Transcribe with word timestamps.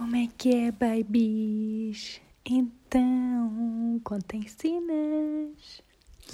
Como 0.00 0.16
é 0.16 0.28
que 0.38 0.48
é, 0.54 0.72
babies? 0.72 2.22
Então, 2.46 4.00
contem 4.02 4.48
cenas. 4.48 5.82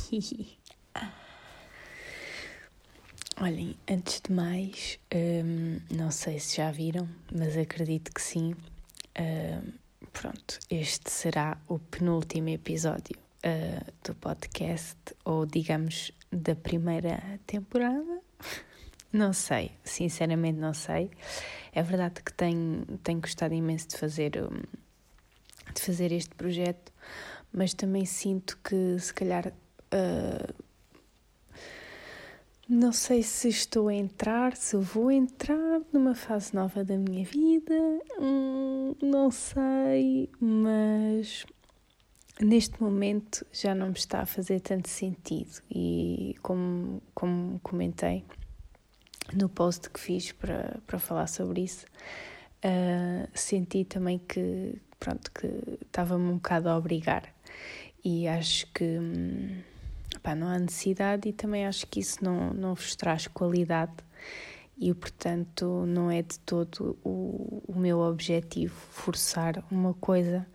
Olhem, 3.42 3.76
antes 3.90 4.20
de 4.20 4.32
mais, 4.32 5.00
hum, 5.12 5.80
não 5.90 6.12
sei 6.12 6.38
se 6.38 6.58
já 6.58 6.70
viram, 6.70 7.08
mas 7.34 7.56
acredito 7.56 8.12
que 8.14 8.22
sim. 8.22 8.54
Hum, 9.18 9.72
pronto, 10.12 10.60
este 10.70 11.10
será 11.10 11.58
o 11.66 11.80
penúltimo 11.80 12.50
episódio 12.50 13.18
uh, 13.44 13.92
do 14.04 14.14
podcast, 14.14 14.96
ou 15.24 15.44
digamos, 15.44 16.12
da 16.30 16.54
primeira 16.54 17.40
temporada. 17.44 18.22
Não 19.12 19.32
sei, 19.32 19.72
sinceramente 19.82 20.58
não 20.58 20.74
sei. 20.74 21.10
É 21.76 21.82
verdade 21.82 22.22
que 22.22 22.32
tenho, 22.32 22.86
tenho 23.04 23.20
gostado 23.20 23.52
imenso 23.52 23.88
de 23.88 23.98
fazer, 23.98 24.42
hum, 24.42 24.62
de 25.74 25.82
fazer 25.82 26.10
este 26.10 26.34
projeto, 26.34 26.90
mas 27.52 27.74
também 27.74 28.06
sinto 28.06 28.58
que 28.64 28.98
se 28.98 29.12
calhar 29.12 29.48
uh, 29.48 30.54
não 32.66 32.94
sei 32.94 33.22
se 33.22 33.50
estou 33.50 33.88
a 33.88 33.94
entrar, 33.94 34.56
se 34.56 34.74
vou 34.78 35.10
entrar 35.10 35.82
numa 35.92 36.14
fase 36.14 36.54
nova 36.54 36.82
da 36.82 36.96
minha 36.96 37.26
vida, 37.26 37.74
hum, 38.18 38.94
não 39.02 39.30
sei, 39.30 40.30
mas 40.40 41.44
neste 42.40 42.82
momento 42.82 43.46
já 43.52 43.74
não 43.74 43.88
me 43.88 43.98
está 43.98 44.22
a 44.22 44.26
fazer 44.26 44.60
tanto 44.60 44.88
sentido. 44.88 45.60
E 45.70 46.36
como, 46.40 47.02
como 47.14 47.60
comentei 47.62 48.24
no 49.32 49.48
post 49.48 49.90
que 49.90 50.00
fiz 50.00 50.32
para, 50.32 50.78
para 50.86 50.98
falar 50.98 51.26
sobre 51.26 51.62
isso, 51.62 51.86
uh, 52.64 53.28
senti 53.34 53.84
também 53.84 54.18
que, 54.18 54.80
pronto, 54.98 55.30
que 55.32 55.46
estava-me 55.82 56.30
um 56.30 56.34
bocado 56.36 56.68
a 56.68 56.76
obrigar. 56.76 57.24
E 58.04 58.28
acho 58.28 58.66
que 58.72 58.84
hum, 58.84 59.60
pá, 60.22 60.34
não 60.34 60.48
há 60.48 60.58
necessidade 60.58 61.28
e 61.28 61.32
também 61.32 61.66
acho 61.66 61.86
que 61.86 62.00
isso 62.00 62.24
não, 62.24 62.52
não 62.54 62.74
vos 62.74 62.94
traz 62.94 63.26
qualidade. 63.26 63.92
E 64.78 64.92
portanto 64.92 65.86
não 65.86 66.10
é 66.10 66.20
de 66.20 66.38
todo 66.40 66.98
o, 67.02 67.62
o 67.66 67.78
meu 67.78 67.98
objetivo 68.00 68.74
forçar 68.90 69.64
uma 69.70 69.94
coisa 69.94 70.46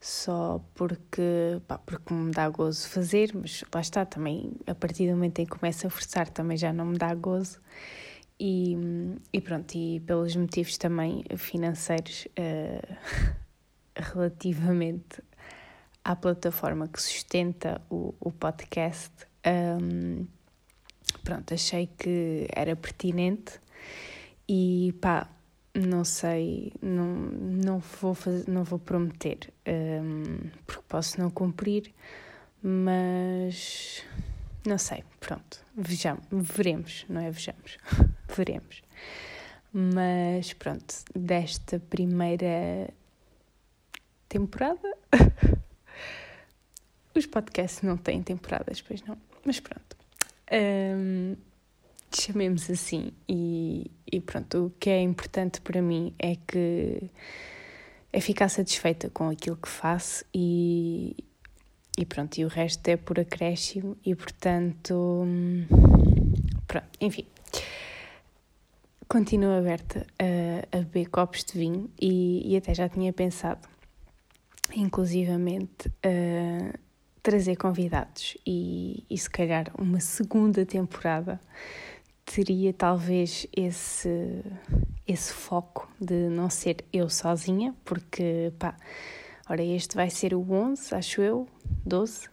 só 0.00 0.60
porque, 0.74 1.60
pá, 1.68 1.78
porque 1.78 2.12
me 2.12 2.32
dá 2.32 2.48
gozo 2.48 2.88
fazer, 2.88 3.30
mas 3.34 3.62
lá 3.72 3.80
está 3.80 4.04
também, 4.04 4.52
a 4.66 4.74
partir 4.74 5.06
do 5.06 5.12
momento 5.12 5.38
em 5.38 5.44
que 5.44 5.56
começa 5.56 5.86
a 5.86 5.90
forçar 5.90 6.28
também 6.28 6.56
já 6.56 6.72
não 6.72 6.86
me 6.86 6.98
dá 6.98 7.14
gozo 7.14 7.60
e, 8.40 8.74
e 9.32 9.40
pronto, 9.40 9.74
e 9.74 10.00
pelos 10.00 10.34
motivos 10.34 10.78
também 10.78 11.22
financeiros 11.36 12.26
uh, 12.26 12.96
relativamente 13.94 15.22
à 16.02 16.16
plataforma 16.16 16.88
que 16.88 17.00
sustenta 17.02 17.82
o, 17.90 18.14
o 18.18 18.32
podcast, 18.32 19.12
um, 19.82 20.26
pronto, 21.22 21.52
achei 21.52 21.88
que 21.98 22.48
era 22.54 22.74
pertinente 22.74 23.60
e 24.48 24.94
pá, 25.02 25.28
não 25.74 26.02
sei, 26.02 26.72
não, 26.80 27.14
não, 27.14 27.78
vou, 27.78 28.14
fazer, 28.14 28.50
não 28.50 28.64
vou 28.64 28.78
prometer, 28.78 29.52
um, 29.68 30.48
porque 30.66 30.84
posso 30.88 31.20
não 31.20 31.30
cumprir, 31.30 31.92
mas 32.62 34.02
não 34.66 34.78
sei, 34.78 35.04
pronto, 35.20 35.64
vejamos, 35.76 36.24
veremos, 36.30 37.04
não 37.08 37.20
é? 37.20 37.30
Vejamos, 37.30 37.78
veremos. 38.36 38.82
Mas 39.72 40.52
pronto, 40.52 40.94
desta 41.14 41.78
primeira 41.78 42.92
temporada, 44.28 44.96
os 47.14 47.26
podcasts 47.26 47.82
não 47.82 47.96
têm 47.96 48.22
temporadas, 48.22 48.82
pois 48.82 49.02
não, 49.02 49.16
mas 49.44 49.60
pronto. 49.60 49.96
Um, 50.52 51.36
chamemos 52.12 52.68
assim, 52.68 53.12
e, 53.28 53.88
e 54.10 54.20
pronto, 54.20 54.66
o 54.66 54.70
que 54.70 54.90
é 54.90 55.00
importante 55.00 55.60
para 55.60 55.80
mim 55.80 56.12
é 56.18 56.34
que 56.34 57.08
é 58.12 58.20
ficar 58.20 58.48
satisfeita 58.48 59.08
com 59.10 59.28
aquilo 59.28 59.56
que 59.56 59.68
faço 59.68 60.24
e, 60.34 61.16
e 61.96 62.04
pronto, 62.04 62.38
e 62.38 62.44
o 62.44 62.48
resto 62.48 62.88
é 62.88 62.96
por 62.96 63.20
acréscimo 63.20 63.96
e 64.04 64.16
portanto, 64.16 65.24
pronto, 66.66 66.88
enfim. 67.00 67.24
Continuo 69.12 69.58
aberta 69.58 70.06
a, 70.20 70.78
a 70.78 70.82
beber 70.82 71.10
copos 71.10 71.42
de 71.42 71.58
vinho 71.58 71.90
e, 72.00 72.48
e 72.48 72.56
até 72.56 72.72
já 72.72 72.88
tinha 72.88 73.12
pensado, 73.12 73.68
inclusivamente, 74.72 75.92
a 76.04 76.78
trazer 77.20 77.56
convidados 77.56 78.38
e, 78.46 79.04
e 79.10 79.18
se 79.18 79.28
calhar 79.28 79.72
uma 79.76 79.98
segunda 79.98 80.64
temporada 80.64 81.40
teria 82.24 82.72
talvez 82.72 83.48
esse, 83.52 84.44
esse 85.04 85.32
foco 85.32 85.90
de 86.00 86.28
não 86.28 86.48
ser 86.48 86.84
eu 86.92 87.10
sozinha, 87.10 87.74
porque 87.84 88.52
pá, 88.60 88.76
ora 89.48 89.64
este 89.64 89.96
vai 89.96 90.08
ser 90.08 90.34
o 90.34 90.52
11, 90.52 90.94
acho 90.94 91.20
eu, 91.20 91.48
12. 91.84 92.28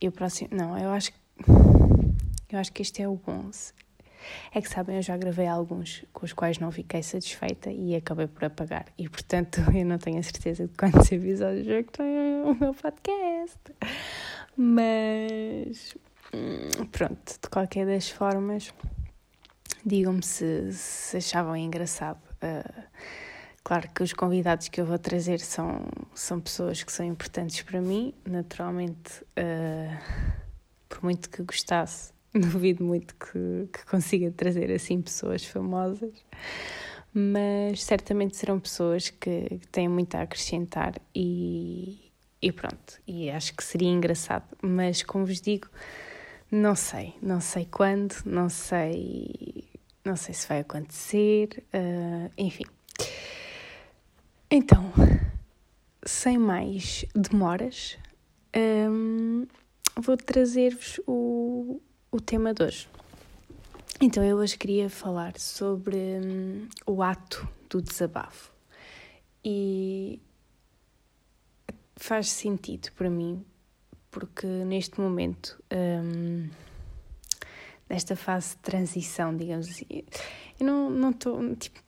E 0.00 0.06
o 0.06 0.12
próximo. 0.12 0.50
Não, 0.52 0.78
eu 0.78 0.90
acho. 0.90 1.10
Eu 2.48 2.58
acho 2.60 2.72
que 2.72 2.82
este 2.82 3.02
é 3.02 3.08
o 3.08 3.20
11. 3.26 3.72
É 4.54 4.60
que 4.60 4.68
sabem, 4.68 4.96
eu 4.96 5.02
já 5.02 5.16
gravei 5.16 5.46
alguns 5.46 6.04
com 6.12 6.24
os 6.24 6.32
quais 6.32 6.58
não 6.58 6.70
fiquei 6.70 7.02
satisfeita 7.02 7.70
e 7.70 7.94
acabei 7.94 8.26
por 8.26 8.44
apagar. 8.44 8.86
E 8.98 9.08
portanto 9.08 9.60
eu 9.74 9.84
não 9.84 9.98
tenho 9.98 10.18
a 10.18 10.22
certeza 10.22 10.66
de 10.66 10.74
quantos 10.74 11.10
episódios 11.10 11.68
é 11.68 11.82
que 11.82 11.92
tem 11.92 12.42
o 12.44 12.54
meu 12.54 12.74
podcast. 12.74 13.60
Mas. 14.56 15.96
Hum, 16.34 16.86
pronto, 16.90 17.38
de 17.42 17.48
qualquer 17.50 17.86
das 17.86 18.08
formas, 18.08 18.72
digam-me 19.84 20.22
se, 20.22 20.72
se 20.72 21.16
achavam 21.18 21.56
engraçado. 21.56 22.20
Uh, 22.42 22.82
Claro 23.64 23.88
que 23.94 24.02
os 24.02 24.12
convidados 24.12 24.68
que 24.68 24.80
eu 24.80 24.86
vou 24.86 24.98
trazer 24.98 25.38
são, 25.38 25.86
são 26.14 26.40
pessoas 26.40 26.82
que 26.82 26.90
são 26.90 27.06
importantes 27.06 27.62
para 27.62 27.80
mim, 27.80 28.12
naturalmente, 28.24 29.22
uh, 29.38 30.42
por 30.88 31.04
muito 31.04 31.30
que 31.30 31.44
gostasse, 31.44 32.12
duvido 32.40 32.82
muito 32.84 33.14
que, 33.14 33.68
que 33.72 33.84
consiga 33.86 34.30
trazer 34.30 34.70
assim 34.72 35.00
pessoas 35.02 35.44
famosas, 35.44 36.12
mas 37.12 37.82
certamente 37.84 38.36
serão 38.36 38.58
pessoas 38.58 39.10
que, 39.10 39.60
têm 39.70 39.88
muito 39.88 40.14
a 40.14 40.22
acrescentar 40.22 40.94
e, 41.14 42.10
e 42.40 42.50
pronto, 42.50 43.00
e 43.06 43.30
acho 43.30 43.54
que 43.54 43.62
seria 43.62 43.90
engraçado, 43.90 44.44
mas 44.62 45.02
como 45.02 45.26
vos 45.26 45.40
digo, 45.40 45.68
não 46.50 46.74
sei, 46.74 47.14
não 47.20 47.40
sei 47.40 47.66
quando, 47.66 48.14
não 48.24 48.48
sei, 48.48 49.64
não 50.04 50.16
sei 50.16 50.34
se 50.34 50.48
vai 50.48 50.60
acontecer, 50.60 51.62
uh, 51.74 52.30
enfim. 52.36 52.64
Então, 54.50 54.92
sem 56.04 56.36
mais 56.36 57.04
demoras, 57.14 57.98
um, 58.54 59.46
vou 59.96 60.16
trazer-vos 60.16 61.00
o, 61.06 61.80
o 62.12 62.20
tema 62.20 62.52
de 62.52 62.62
hoje. 62.62 62.88
Então, 63.98 64.22
eu 64.22 64.36
hoje 64.36 64.58
queria 64.58 64.90
falar 64.90 65.38
sobre 65.38 65.96
um, 65.96 66.68
o 66.86 67.02
ato 67.02 67.48
do 67.70 67.80
desabafo. 67.80 68.52
E 69.42 70.20
faz 71.96 72.30
sentido 72.30 72.92
para 72.92 73.08
mim, 73.08 73.42
porque 74.10 74.46
neste 74.46 75.00
momento, 75.00 75.58
um, 75.72 76.50
nesta 77.88 78.14
fase 78.14 78.50
de 78.50 78.56
transição, 78.56 79.34
digamos 79.34 79.70
assim, 79.70 79.86
eu 80.60 80.90
não 80.90 81.10
estou, 81.10 81.56
tipo, 81.56 81.80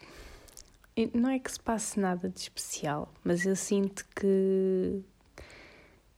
não 1.13 1.29
é 1.29 1.39
que 1.39 1.53
se 1.53 1.61
passe 1.61 2.01
nada 2.01 2.31
de 2.31 2.41
especial, 2.41 3.13
mas 3.23 3.45
eu 3.45 3.55
sinto 3.55 4.07
que, 4.17 5.03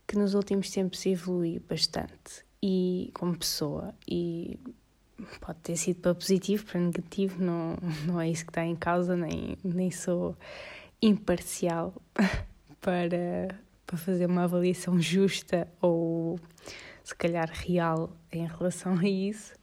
que 0.07 0.17
nos 0.17 0.35
últimos 0.35 0.71
tempos 0.71 1.05
evolui 1.05 1.59
bastante 1.59 2.46
e 2.63 3.11
como 3.15 3.37
pessoa 3.37 3.95
e 4.09 4.59
pode 5.41 5.59
ter 5.61 5.77
sido 5.77 6.01
para 6.01 6.15
positivo, 6.15 6.65
para 6.67 6.81
negativo, 6.81 7.43
não, 7.43 7.77
não 8.07 8.21
é 8.21 8.29
isso 8.29 8.45
que 8.45 8.51
está 8.51 8.65
em 8.65 8.77
causa, 8.77 9.17
nem, 9.17 9.57
nem 9.65 9.91
sou 9.91 10.37
imparcial 11.01 11.95
para, 12.81 13.59
para 13.87 13.97
fazer 13.97 14.27
uma 14.27 14.45
avaliação 14.45 15.01
justa 15.01 15.69
ou 15.81 16.39
se 17.03 17.15
calhar 17.15 17.51
real 17.53 18.11
em 18.33 18.47
relação 18.47 18.99
a 18.99 19.09
isso. 19.09 19.55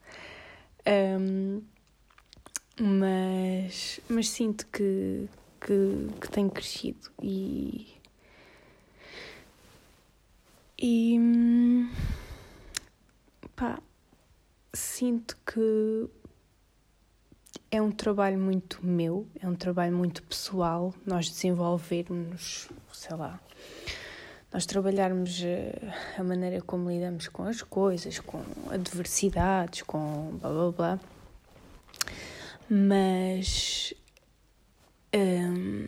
Um, 0.87 1.61
mas, 2.79 3.99
mas 4.09 4.29
sinto 4.29 4.65
que, 4.67 5.27
que, 5.61 6.07
que 6.19 6.29
tenho 6.29 6.49
crescido 6.49 7.11
e. 7.21 7.93
E. 10.79 11.17
pá, 13.55 13.79
sinto 14.73 15.37
que 15.45 16.09
é 17.71 17.81
um 17.81 17.91
trabalho 17.91 18.37
muito 18.37 18.85
meu, 18.85 19.27
é 19.39 19.47
um 19.47 19.55
trabalho 19.55 19.95
muito 19.95 20.21
pessoal, 20.23 20.93
nós 21.05 21.29
desenvolvermos, 21.29 22.69
sei 22.91 23.15
lá, 23.15 23.39
nós 24.51 24.65
trabalharmos 24.67 25.41
eh, 25.43 25.73
a 26.17 26.23
maneira 26.23 26.61
como 26.61 26.89
lidamos 26.89 27.27
com 27.27 27.43
as 27.43 27.63
coisas, 27.63 28.19
com 28.19 28.43
adversidades, 28.69 29.81
com 29.81 30.37
blá 30.39 30.51
blá 30.51 30.71
blá. 30.71 30.99
Mas 32.69 33.93
hum, 35.15 35.87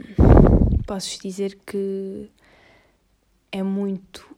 posso 0.88 1.22
dizer 1.22 1.60
que 1.66 2.32
é 3.52 3.62
muito 3.62 4.36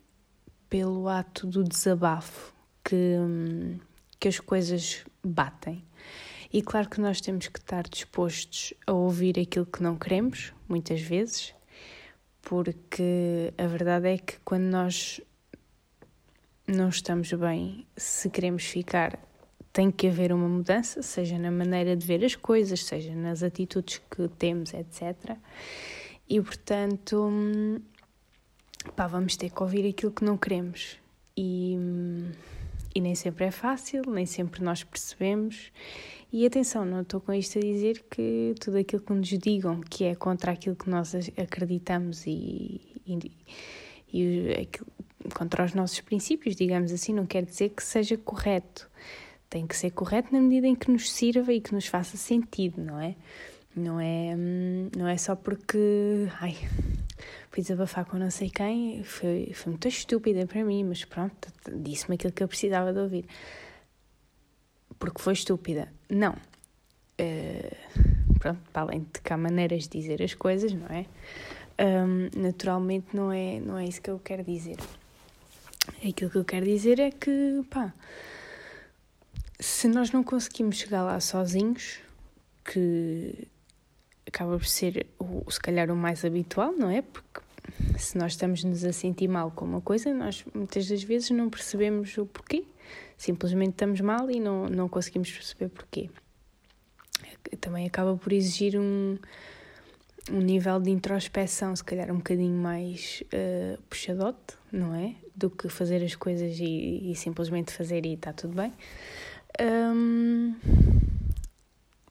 pelo 0.69 1.07
ato 1.07 1.47
do 1.47 1.63
desabafo 1.63 2.56
que, 2.87 2.95
hum, 2.95 3.77
que 4.17 4.29
as 4.29 4.39
coisas 4.39 5.03
batem. 5.21 5.83
E 6.53 6.61
claro 6.61 6.89
que 6.89 7.01
nós 7.01 7.19
temos 7.19 7.49
que 7.49 7.59
estar 7.59 7.83
dispostos 7.83 8.73
a 8.87 8.93
ouvir 8.93 9.37
aquilo 9.37 9.65
que 9.65 9.83
não 9.83 9.97
queremos, 9.97 10.53
muitas 10.69 11.01
vezes, 11.01 11.53
porque 12.41 13.53
a 13.57 13.67
verdade 13.67 14.07
é 14.07 14.17
que 14.17 14.39
quando 14.45 14.63
nós 14.63 15.19
não 16.65 16.87
estamos 16.87 17.33
bem, 17.33 17.85
se 17.97 18.29
queremos 18.29 18.63
ficar, 18.63 19.19
tem 19.73 19.91
que 19.91 20.07
haver 20.07 20.31
uma 20.31 20.47
mudança, 20.47 21.01
seja 21.01 21.37
na 21.37 21.51
maneira 21.51 21.93
de 21.93 22.07
ver 22.07 22.23
as 22.23 22.37
coisas, 22.37 22.85
seja 22.85 23.13
nas 23.13 23.43
atitudes 23.43 24.01
que 24.09 24.29
temos, 24.29 24.73
etc. 24.73 25.37
E 26.29 26.41
portanto, 26.41 27.29
pá, 28.95 29.07
vamos 29.07 29.35
ter 29.35 29.49
que 29.49 29.61
ouvir 29.61 29.85
aquilo 29.89 30.13
que 30.13 30.23
não 30.23 30.37
queremos. 30.37 30.97
E, 31.35 31.77
e 32.97 32.99
nem 32.99 33.13
sempre 33.13 33.45
é 33.45 33.51
fácil, 33.51 34.01
nem 34.07 34.25
sempre 34.25 34.63
nós 34.63 34.83
percebemos. 34.83 35.71
E 36.33 36.47
atenção, 36.47 36.83
não 36.83 37.01
estou 37.01 37.21
com 37.21 37.31
isto 37.31 37.59
a 37.59 37.61
dizer 37.61 38.03
que 38.09 38.55
tudo 38.59 38.77
aquilo 38.77 39.03
que 39.03 39.13
nos 39.13 39.27
digam 39.27 39.81
que 39.81 40.03
é 40.03 40.15
contra 40.15 40.51
aquilo 40.51 40.75
que 40.75 40.89
nós 40.89 41.13
acreditamos 41.37 42.25
e, 42.25 42.81
e, 43.05 43.31
e 44.11 44.51
aquilo, 44.53 44.87
contra 45.31 45.63
os 45.63 45.75
nossos 45.75 46.01
princípios, 46.01 46.55
digamos 46.55 46.91
assim, 46.91 47.13
não 47.13 47.27
quer 47.27 47.45
dizer 47.45 47.69
que 47.69 47.83
seja 47.83 48.17
correto. 48.17 48.89
Tem 49.47 49.67
que 49.67 49.77
ser 49.77 49.91
correto 49.91 50.33
na 50.33 50.41
medida 50.41 50.65
em 50.65 50.73
que 50.73 50.89
nos 50.89 51.11
sirva 51.11 51.53
e 51.53 51.61
que 51.61 51.75
nos 51.75 51.85
faça 51.85 52.17
sentido, 52.17 52.81
não 52.81 52.99
é? 52.99 53.15
Não 53.75 53.99
é, 53.99 54.35
não 54.97 55.07
é 55.07 55.17
só 55.17 55.35
porque, 55.35 55.77
ai, 56.41 56.57
fui 57.51 57.61
desabafar 57.61 58.05
com 58.05 58.17
não 58.17 58.29
sei 58.29 58.49
quem, 58.49 59.03
foi, 59.03 59.51
foi 59.53 59.71
muito 59.71 59.87
estúpida 59.87 60.45
para 60.45 60.63
mim, 60.63 60.83
mas 60.83 61.03
pronto, 61.05 61.51
disse-me 61.75 62.15
aquilo 62.15 62.33
que 62.33 62.43
eu 62.43 62.47
precisava 62.47 62.93
de 62.93 62.99
ouvir 62.99 63.25
porque 64.99 65.21
foi 65.21 65.33
estúpida. 65.33 65.91
Não. 66.09 66.33
Uh, 67.19 68.37
pronto, 68.39 68.59
para 68.71 68.81
além 68.83 69.01
de 69.01 69.21
que 69.21 69.33
há 69.33 69.37
maneiras 69.37 69.87
de 69.87 69.99
dizer 69.99 70.21
as 70.21 70.33
coisas, 70.33 70.73
não 70.73 70.87
é? 70.87 71.05
Um, 71.79 72.29
naturalmente 72.39 73.07
não 73.13 73.31
é, 73.31 73.59
não 73.59 73.77
é 73.77 73.85
isso 73.85 74.01
que 74.01 74.09
eu 74.09 74.19
quero 74.19 74.43
dizer. 74.43 74.77
Aquilo 76.07 76.29
que 76.29 76.37
eu 76.37 76.45
quero 76.45 76.65
dizer 76.65 76.99
é 76.99 77.11
que, 77.11 77.63
pá, 77.69 77.93
se 79.59 79.87
nós 79.87 80.11
não 80.11 80.23
conseguimos 80.23 80.77
chegar 80.77 81.03
lá 81.03 81.19
sozinhos, 81.19 81.99
que 82.63 83.47
acaba 84.27 84.57
por 84.57 84.65
ser, 84.65 85.07
o, 85.17 85.49
se 85.49 85.59
calhar, 85.59 85.89
o 85.89 85.95
mais 85.95 86.23
habitual, 86.25 86.73
não 86.73 86.89
é? 86.89 87.01
Porque 87.01 87.41
se 87.97 88.17
nós 88.17 88.33
estamos-nos 88.33 88.83
a 88.83 88.93
sentir 88.93 89.27
mal 89.27 89.51
com 89.51 89.65
uma 89.65 89.81
coisa, 89.81 90.13
nós 90.13 90.43
muitas 90.53 90.87
das 90.87 91.03
vezes 91.03 91.29
não 91.31 91.49
percebemos 91.49 92.17
o 92.17 92.25
porquê. 92.25 92.63
Simplesmente 93.17 93.71
estamos 93.71 93.99
mal 94.01 94.29
e 94.29 94.39
não, 94.39 94.67
não 94.67 94.87
conseguimos 94.87 95.31
perceber 95.31 95.69
porquê. 95.69 96.09
Também 97.59 97.87
acaba 97.87 98.15
por 98.15 98.31
exigir 98.31 98.77
um, 98.79 99.17
um 100.31 100.39
nível 100.39 100.79
de 100.79 100.91
introspeção, 100.91 101.75
se 101.75 101.83
calhar 101.83 102.11
um 102.11 102.17
bocadinho 102.17 102.55
mais 102.55 103.23
uh, 103.33 103.81
puxadote, 103.83 104.55
não 104.71 104.93
é? 104.93 105.15
Do 105.35 105.49
que 105.49 105.69
fazer 105.69 106.03
as 106.03 106.15
coisas 106.15 106.57
e, 106.59 107.11
e 107.11 107.15
simplesmente 107.15 107.71
fazer 107.71 108.05
e 108.05 108.13
está 108.13 108.33
tudo 108.33 108.53
bem. 108.53 108.73
Um, 109.59 110.55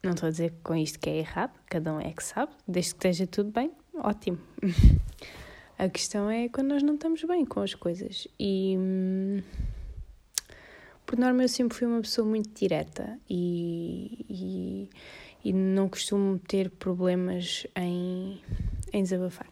não 0.07 0.13
estou 0.13 0.27
a 0.27 0.31
dizer 0.31 0.53
com 0.63 0.75
isto 0.75 0.99
que 0.99 1.09
é 1.09 1.17
errado, 1.17 1.51
cada 1.67 1.93
um 1.93 1.99
é 1.99 2.11
que 2.11 2.23
sabe, 2.23 2.51
desde 2.67 2.91
que 2.91 2.97
esteja 2.97 3.27
tudo 3.27 3.51
bem, 3.51 3.71
ótimo. 3.93 4.39
a 5.77 5.89
questão 5.89 6.29
é 6.29 6.49
quando 6.49 6.69
nós 6.69 6.81
não 6.81 6.95
estamos 6.95 7.23
bem 7.23 7.45
com 7.45 7.61
as 7.61 7.75
coisas 7.75 8.27
e. 8.39 8.75
Hum, 8.77 9.41
por 11.05 11.17
norma, 11.17 11.41
eu 11.43 11.47
sempre 11.47 11.77
fui 11.77 11.87
uma 11.87 12.01
pessoa 12.01 12.27
muito 12.27 12.49
direta 12.49 13.17
e, 13.29 14.25
e, 14.29 14.89
e 15.41 15.53
não 15.53 15.87
costumo 15.87 16.37
ter 16.37 16.69
problemas 16.69 17.65
em, 17.77 18.41
em 18.91 19.03
desabafar. 19.03 19.47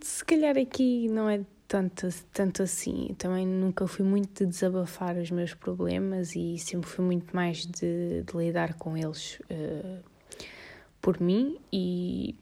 Se 0.00 0.24
calhar 0.24 0.56
aqui 0.56 1.06
não 1.08 1.28
é 1.28 1.42
tanto, 1.72 2.06
tanto 2.34 2.62
assim. 2.62 3.14
Também 3.16 3.46
nunca 3.46 3.86
fui 3.86 4.04
muito 4.04 4.44
de 4.44 4.50
desabafar 4.50 5.16
os 5.16 5.30
meus 5.30 5.54
problemas 5.54 6.36
e 6.36 6.58
sempre 6.58 6.86
fui 6.90 7.02
muito 7.02 7.34
mais 7.34 7.64
de, 7.64 8.22
de 8.22 8.36
lidar 8.36 8.74
com 8.74 8.94
eles 8.94 9.40
uh, 9.50 10.04
por 11.00 11.18
mim 11.18 11.58
e, 11.72 12.36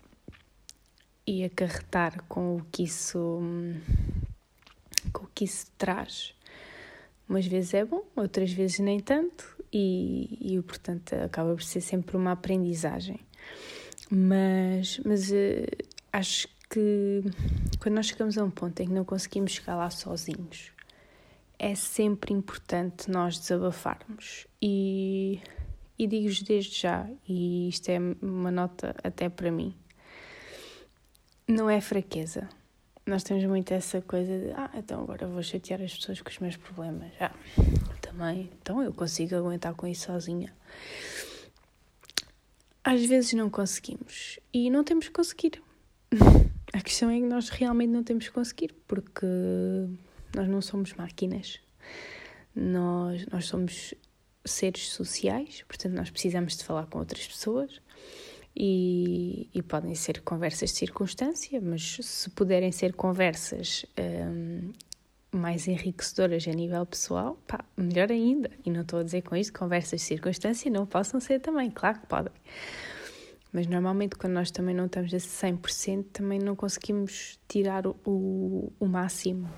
e 1.24 1.44
acarretar 1.44 2.24
com 2.24 2.56
o 2.56 2.66
que 2.72 2.82
isso, 2.82 3.40
com 5.12 5.24
o 5.26 5.28
que 5.32 5.44
isso 5.44 5.70
traz. 5.78 6.34
Umas 7.28 7.46
vezes 7.46 7.72
é 7.74 7.84
bom, 7.84 8.02
outras 8.16 8.52
vezes 8.52 8.80
nem 8.80 8.98
tanto, 8.98 9.56
e, 9.72 10.54
e 10.56 10.60
portanto 10.62 11.12
acaba 11.12 11.54
por 11.54 11.62
ser 11.62 11.80
sempre 11.80 12.16
uma 12.16 12.32
aprendizagem. 12.32 13.20
Mas, 14.10 14.98
mas 15.04 15.30
uh, 15.30 15.84
acho 16.12 16.48
que 16.48 16.59
quando 17.78 17.94
nós 17.94 18.06
chegamos 18.06 18.38
a 18.38 18.44
um 18.44 18.50
ponto 18.50 18.80
em 18.80 18.86
que 18.86 18.92
não 18.92 19.04
conseguimos 19.04 19.52
chegar 19.52 19.76
lá 19.76 19.90
sozinhos, 19.90 20.72
é 21.58 21.74
sempre 21.74 22.32
importante 22.32 23.10
nós 23.10 23.38
desabafarmos. 23.38 24.46
E, 24.62 25.40
e 25.98 26.06
digo-vos 26.06 26.42
desde 26.42 26.80
já, 26.80 27.08
e 27.28 27.68
isto 27.68 27.88
é 27.88 27.98
uma 28.22 28.50
nota 28.50 28.94
até 29.02 29.28
para 29.28 29.50
mim: 29.50 29.74
não 31.48 31.68
é 31.68 31.80
fraqueza 31.80 32.48
nós 33.10 33.24
temos 33.24 33.44
muito 33.44 33.72
essa 33.72 34.00
coisa 34.00 34.38
de, 34.38 34.52
ah, 34.52 34.70
então 34.74 35.02
agora 35.02 35.26
vou 35.26 35.42
chatear 35.42 35.82
as 35.82 35.94
pessoas 35.94 36.20
com 36.20 36.30
os 36.30 36.38
meus 36.38 36.56
problemas. 36.56 37.10
Ah, 37.20 37.34
também, 38.00 38.48
então 38.60 38.82
eu 38.82 38.92
consigo 38.92 39.34
aguentar 39.34 39.74
com 39.74 39.86
isso 39.86 40.06
sozinha. 40.06 40.54
Às 42.84 43.04
vezes 43.04 43.32
não 43.32 43.50
conseguimos 43.50 44.38
e 44.52 44.70
não 44.70 44.84
temos 44.84 45.08
que 45.08 45.12
conseguir. 45.12 45.62
A 46.72 46.80
questão 46.80 47.10
é 47.10 47.16
que 47.18 47.26
nós 47.26 47.48
realmente 47.48 47.90
não 47.90 48.04
temos 48.04 48.28
que 48.28 48.32
conseguir 48.32 48.74
porque 48.86 49.26
nós 50.34 50.48
não 50.48 50.60
somos 50.60 50.92
máquinas. 50.94 51.60
Nós, 52.54 53.26
nós 53.26 53.46
somos 53.46 53.94
seres 54.44 54.88
sociais, 54.88 55.62
portanto, 55.66 55.94
nós 55.94 56.10
precisamos 56.10 56.56
de 56.56 56.64
falar 56.64 56.86
com 56.86 56.98
outras 56.98 57.26
pessoas 57.26 57.80
e, 58.56 59.48
e, 59.54 59.62
podem 59.62 59.94
ser 59.94 60.20
conversas 60.22 60.70
de 60.70 60.76
circunstância, 60.76 61.60
mas 61.60 61.98
se 62.00 62.30
puderem 62.30 62.72
ser 62.72 62.94
conversas 62.94 63.86
um, 63.98 64.72
mais 65.32 65.68
enriquecedoras 65.68 66.46
a 66.48 66.52
nível 66.52 66.84
pessoal, 66.84 67.38
pá, 67.46 67.64
melhor 67.76 68.10
ainda. 68.10 68.50
E 68.64 68.70
não 68.70 68.82
estou 68.82 69.00
a 69.00 69.02
dizer 69.02 69.22
com 69.22 69.36
isto 69.36 69.56
conversas 69.56 70.00
de 70.00 70.06
circunstância 70.06 70.70
não 70.70 70.86
possam 70.86 71.20
ser 71.20 71.40
também, 71.40 71.70
claro 71.70 72.00
que 72.00 72.06
podem. 72.06 72.32
Mas 73.52 73.66
normalmente 73.66 74.16
quando 74.16 74.34
nós 74.34 74.50
também 74.50 74.74
não 74.74 74.86
estamos 74.86 75.12
a 75.12 75.16
100%, 75.16 76.06
também 76.12 76.38
não 76.38 76.54
conseguimos 76.54 77.38
tirar 77.48 77.86
o, 77.86 78.72
o 78.78 78.86
máximo 78.86 79.48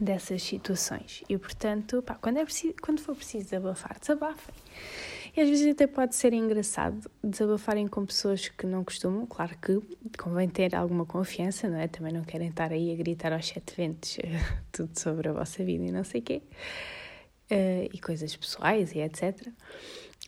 dessas 0.00 0.42
situações. 0.42 1.22
E 1.28 1.36
portanto, 1.36 2.02
pá, 2.02 2.14
quando, 2.14 2.38
é 2.38 2.44
preciso, 2.44 2.74
quando 2.80 3.00
for 3.00 3.14
preciso 3.14 3.44
desabafar, 3.44 3.98
desabafem. 4.00 4.54
E 5.36 5.40
às 5.40 5.48
vezes 5.48 5.72
até 5.72 5.86
pode 5.86 6.16
ser 6.16 6.32
engraçado 6.32 7.08
desabafarem 7.22 7.86
com 7.86 8.04
pessoas 8.04 8.48
que 8.48 8.66
não 8.66 8.82
costumam, 8.82 9.26
claro 9.26 9.56
que 9.58 9.80
convém 10.18 10.48
ter 10.48 10.74
alguma 10.74 11.06
confiança, 11.06 11.68
não 11.68 11.78
é? 11.78 11.86
Também 11.86 12.12
não 12.12 12.24
querem 12.24 12.48
estar 12.48 12.72
aí 12.72 12.92
a 12.92 12.96
gritar 12.96 13.32
aos 13.32 13.46
sete 13.46 13.74
ventos 13.76 14.18
tudo 14.72 14.98
sobre 14.98 15.28
a 15.28 15.32
vossa 15.32 15.62
vida 15.64 15.84
e 15.84 15.92
não 15.92 16.02
sei 16.02 16.20
o 16.20 16.24
quê, 16.24 16.42
uh, 17.52 17.90
e 17.92 17.98
coisas 18.00 18.34
pessoais 18.34 18.92
e 18.92 18.98
etc. 18.98 19.48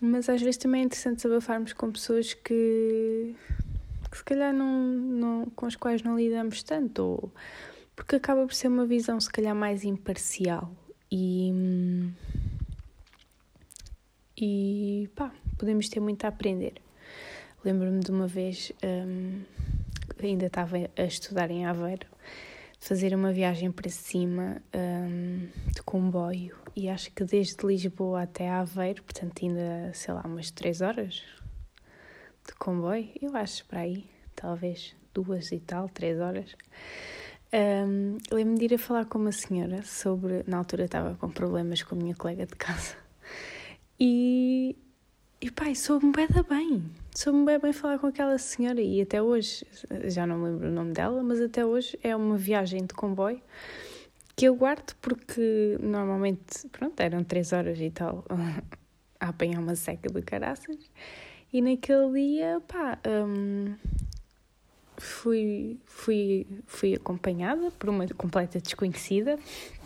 Mas 0.04 0.28
às 0.28 0.42
vezes 0.42 0.56
também 0.56 0.82
é 0.82 0.84
interessante 0.84 1.18
desabafarmos 1.18 1.72
com 1.74 1.92
pessoas 1.92 2.34
que, 2.34 3.36
que 4.10 4.16
se 4.16 4.24
calhar 4.24 4.52
não, 4.52 4.82
não, 4.82 5.46
com 5.54 5.64
as 5.64 5.76
quais 5.76 6.02
não 6.02 6.18
lidamos 6.18 6.60
tanto, 6.64 7.02
ou, 7.04 7.32
porque 7.94 8.16
acaba 8.16 8.44
por 8.44 8.52
ser 8.52 8.66
uma 8.66 8.84
visão 8.84 9.20
se 9.20 9.30
calhar 9.30 9.54
mais 9.54 9.84
imparcial 9.84 10.74
e. 11.08 11.52
E 14.36 15.08
pá, 15.14 15.32
podemos 15.56 15.88
ter 15.88 16.00
muito 16.00 16.24
a 16.24 16.28
aprender. 16.28 16.74
Lembro-me 17.64 18.00
de 18.00 18.10
uma 18.10 18.26
vez, 18.26 18.72
um, 18.82 19.40
ainda 20.20 20.46
estava 20.46 20.78
a 20.96 21.02
estudar 21.04 21.48
em 21.48 21.64
Aveiro, 21.64 22.08
fazer 22.82 23.14
uma 23.14 23.32
viagem 23.32 23.70
para 23.70 23.88
cima 23.88 24.60
um, 24.74 25.46
de 25.72 25.80
comboio 25.84 26.58
e 26.74 26.88
acho 26.88 27.12
que 27.12 27.22
desde 27.22 27.64
Lisboa 27.64 28.22
até 28.22 28.50
Aveiro, 28.50 29.04
portanto 29.04 29.40
ainda, 29.40 29.92
sei 29.94 30.12
lá, 30.12 30.22
umas 30.22 30.50
três 30.50 30.80
horas, 30.80 31.22
de 32.44 32.52
comboio, 32.58 33.08
eu 33.20 33.36
acho 33.36 33.64
para 33.66 33.80
aí, 33.82 34.04
talvez 34.34 34.96
duas 35.14 35.52
e 35.52 35.60
tal, 35.60 35.88
três 35.88 36.18
horas. 36.18 36.56
Um, 37.52 38.18
Lembro-me 38.32 38.58
de 38.58 38.64
ir 38.64 38.74
a 38.74 38.78
falar 38.78 39.04
com 39.04 39.18
uma 39.18 39.30
senhora 39.30 39.82
sobre. 39.84 40.42
Na 40.48 40.58
altura 40.58 40.86
estava 40.86 41.14
com 41.14 41.30
problemas 41.30 41.84
com 41.84 41.94
a 41.94 41.98
minha 41.98 42.16
colega 42.16 42.46
de 42.46 42.56
casa. 42.56 42.96
E. 44.00 44.74
E 45.40 45.50
pai, 45.50 45.74
soube-me 45.74 46.12
bem 46.12 46.26
bem. 46.48 47.01
Soube-me 47.14 47.44
bem 47.44 47.58
bem 47.58 47.72
falar 47.72 47.98
com 47.98 48.06
aquela 48.06 48.38
senhora. 48.38 48.80
E 48.80 49.00
até 49.02 49.22
hoje, 49.22 49.66
já 50.04 50.26
não 50.26 50.38
me 50.38 50.50
lembro 50.50 50.68
o 50.68 50.72
nome 50.72 50.92
dela, 50.92 51.22
mas 51.22 51.40
até 51.40 51.64
hoje 51.64 51.98
é 52.02 52.16
uma 52.16 52.36
viagem 52.36 52.84
de 52.86 52.94
comboio 52.94 53.40
que 54.34 54.46
eu 54.46 54.54
guardo 54.54 54.94
porque 55.00 55.76
normalmente, 55.80 56.66
pronto, 56.70 56.98
eram 57.00 57.22
três 57.22 57.52
horas 57.52 57.78
e 57.78 57.90
tal 57.90 58.24
a 59.20 59.28
apanhar 59.28 59.60
uma 59.60 59.76
seca 59.76 60.08
de 60.10 60.22
caraças. 60.22 60.76
E 61.52 61.60
naquele 61.60 62.12
dia, 62.12 62.62
pá, 62.66 62.98
um, 63.06 63.74
fui, 64.96 65.78
fui, 65.84 66.46
fui 66.66 66.94
acompanhada 66.94 67.70
por 67.72 67.90
uma 67.90 68.06
completa 68.08 68.58
desconhecida, 68.58 69.38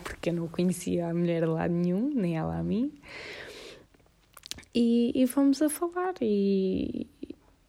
porque 0.03 0.31
eu 0.31 0.35
não 0.35 0.49
conhecia 0.49 1.09
a 1.09 1.15
mulher 1.15 1.43
de 1.43 1.49
lado 1.49 1.75
nenhum, 1.75 2.09
nem 2.15 2.39
ela 2.39 2.57
a 2.57 2.63
mim. 2.63 2.93
E, 4.73 5.11
e 5.15 5.27
fomos 5.27 5.61
a 5.61 5.69
falar 5.69 6.15
e, 6.21 7.07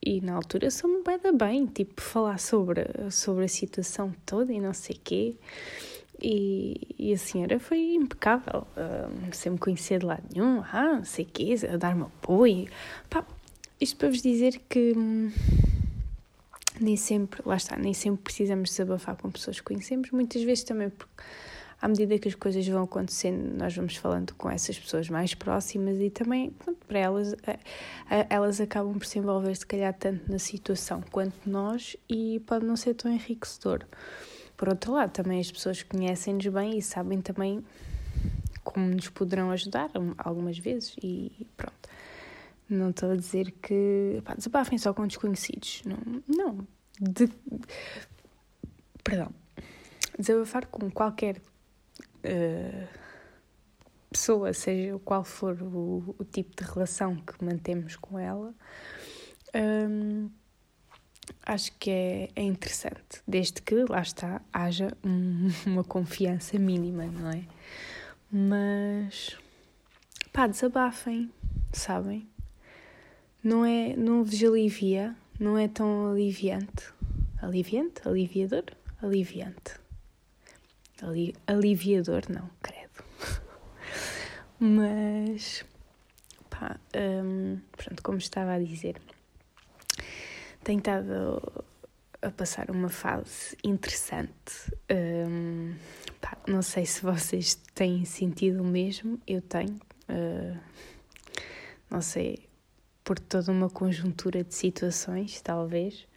e 0.04 0.22
na 0.22 0.34
altura 0.34 0.70
sou-me 0.70 1.04
bem 1.04 1.20
da 1.20 1.32
bem, 1.32 1.66
tipo, 1.66 2.02
falar 2.02 2.40
sobre, 2.40 2.86
sobre 3.12 3.46
a 3.46 3.48
situação 3.48 4.14
toda 4.26 4.54
e 4.54 4.60
não 4.60 4.74
sei 4.74 5.00
quê. 5.04 5.36
E, 6.22 6.96
e 6.98 7.14
a 7.14 7.18
senhora 7.18 7.60
foi 7.60 7.94
impecável, 7.94 8.66
uh, 8.76 9.36
sem 9.36 9.52
me 9.52 9.58
conhecer 9.58 10.00
de 10.00 10.06
lado 10.06 10.24
nenhum, 10.34 10.64
ah, 10.72 10.96
não 10.98 11.06
sei 11.06 11.26
quê, 11.26 11.56
a 11.72 11.78
dar-me 11.78 12.04
apoio. 12.04 12.68
Pá, 13.10 13.26
isto 13.80 13.98
para 13.98 14.10
vos 14.10 14.22
dizer 14.22 14.60
que 14.68 14.94
hum, 14.98 15.32
nem 16.80 16.96
sempre, 16.96 17.42
lá 17.46 17.56
está, 17.56 17.78
nem 17.78 17.94
sempre 17.94 18.24
precisamos 18.24 18.70
desabafar 18.72 19.16
com 19.16 19.30
pessoas 19.30 19.60
que 19.60 19.66
conhecemos, 19.66 20.10
muitas 20.12 20.42
vezes 20.42 20.64
também 20.64 20.90
porque 20.90 21.24
à 21.82 21.88
medida 21.88 22.18
que 22.18 22.28
as 22.28 22.36
coisas 22.36 22.68
vão 22.68 22.84
acontecendo, 22.84 23.56
nós 23.58 23.76
vamos 23.76 23.96
falando 23.96 24.34
com 24.34 24.50
essas 24.50 24.80
pessoas 24.80 25.10
mais 25.10 25.36
próximas 25.36 26.00
e 26.00 26.10
também, 26.10 26.50
pronto, 26.52 26.80
para 26.88 27.00
elas, 27.00 27.36
elas 28.30 28.60
acabam 28.60 28.98
por 28.98 29.06
se 29.06 29.20
envolver, 29.20 29.56
se 29.56 29.66
calhar, 29.66 29.94
tanto 29.94 30.32
na 30.32 30.40
situação 30.40 31.04
quanto 31.12 31.48
nós 31.48 31.96
e 32.10 32.40
pode 32.48 32.66
não 32.66 32.76
ser 32.76 32.96
tão 32.96 33.12
enriquecedor. 33.12 33.86
Por 34.56 34.70
outro 34.70 34.94
lado, 34.94 35.12
também 35.12 35.40
as 35.40 35.52
pessoas 35.52 35.84
conhecem-nos 35.84 36.48
bem 36.48 36.80
e 36.80 36.82
sabem 36.82 37.22
também 37.22 37.64
como 38.64 38.88
nos 38.88 39.08
poderão 39.10 39.52
ajudar 39.52 39.92
algumas 40.18 40.58
vezes 40.58 40.96
e 41.02 41.48
pronto. 41.56 41.90
Não 42.68 42.90
estou 42.90 43.12
a 43.12 43.16
dizer 43.16 43.52
que 43.62 44.22
pá, 44.26 44.34
desabafem 44.34 44.78
só 44.78 44.94
com 44.94 45.06
desconhecidos. 45.06 45.84
Não. 45.86 46.24
não. 46.28 46.68
De, 47.00 47.30
perdão. 49.04 49.32
Desabafar 50.18 50.66
com 50.66 50.90
qualquer 50.90 51.40
uh, 52.24 52.88
pessoa, 54.12 54.54
seja 54.54 54.98
qual 55.00 55.24
for 55.24 55.62
o, 55.62 56.16
o, 56.18 56.24
tipo 56.24 56.56
de 56.56 56.70
relação 56.70 57.16
que 57.16 57.44
mantemos 57.44 57.96
com 57.96 58.18
ela, 58.18 58.54
um, 59.90 60.30
acho 61.46 61.72
que 61.78 61.92
é, 61.92 62.30
é 62.36 62.42
interessante, 62.42 63.22
desde 63.28 63.62
que 63.62 63.76
lá 63.90 64.02
está, 64.02 64.42
haja 64.52 64.96
um, 65.04 65.50
uma 65.66 65.84
confiança 65.84 66.58
mínima, 66.58 67.06
não 67.06 67.30
é? 67.30 67.44
Mas 68.32 69.38
pá, 70.34 70.48
desabafem, 70.48 71.32
sabem? 71.72 72.28
Não 73.44 73.66
é, 73.66 73.96
não 73.96 74.24
vos 74.24 74.44
alivia, 74.44 75.16
não 75.40 75.58
é 75.58 75.68
tão 75.68 76.12
aliviante. 76.12 76.94
Aliviante? 77.42 78.02
Aliviador? 78.06 78.66
Aliviante. 79.02 79.87
Ali, 81.02 81.36
aliviador, 81.46 82.24
não, 82.30 82.50
credo. 82.62 83.04
Mas, 84.60 85.64
pá, 86.50 86.80
um, 87.24 87.60
pronto, 87.76 88.02
como 88.02 88.18
estava 88.18 88.54
a 88.54 88.60
dizer, 88.60 89.00
tenho 90.64 90.80
estado 90.80 91.66
a 92.22 92.32
passar 92.32 92.72
uma 92.72 92.90
fase 92.90 93.56
interessante. 93.64 94.74
Um, 94.92 95.76
pá, 96.20 96.38
não 96.48 96.62
sei 96.62 96.86
se 96.86 97.02
vocês 97.02 97.56
têm 97.76 98.04
sentido 98.06 98.62
o 98.62 98.66
mesmo, 98.66 99.20
eu 99.28 99.42
tenho. 99.42 99.80
Uh, 100.10 100.58
não 101.90 102.02
sei, 102.02 102.48
por 103.04 103.20
toda 103.20 103.52
uma 103.52 103.70
conjuntura 103.70 104.44
de 104.44 104.54
situações, 104.54 105.40
talvez 105.42 106.08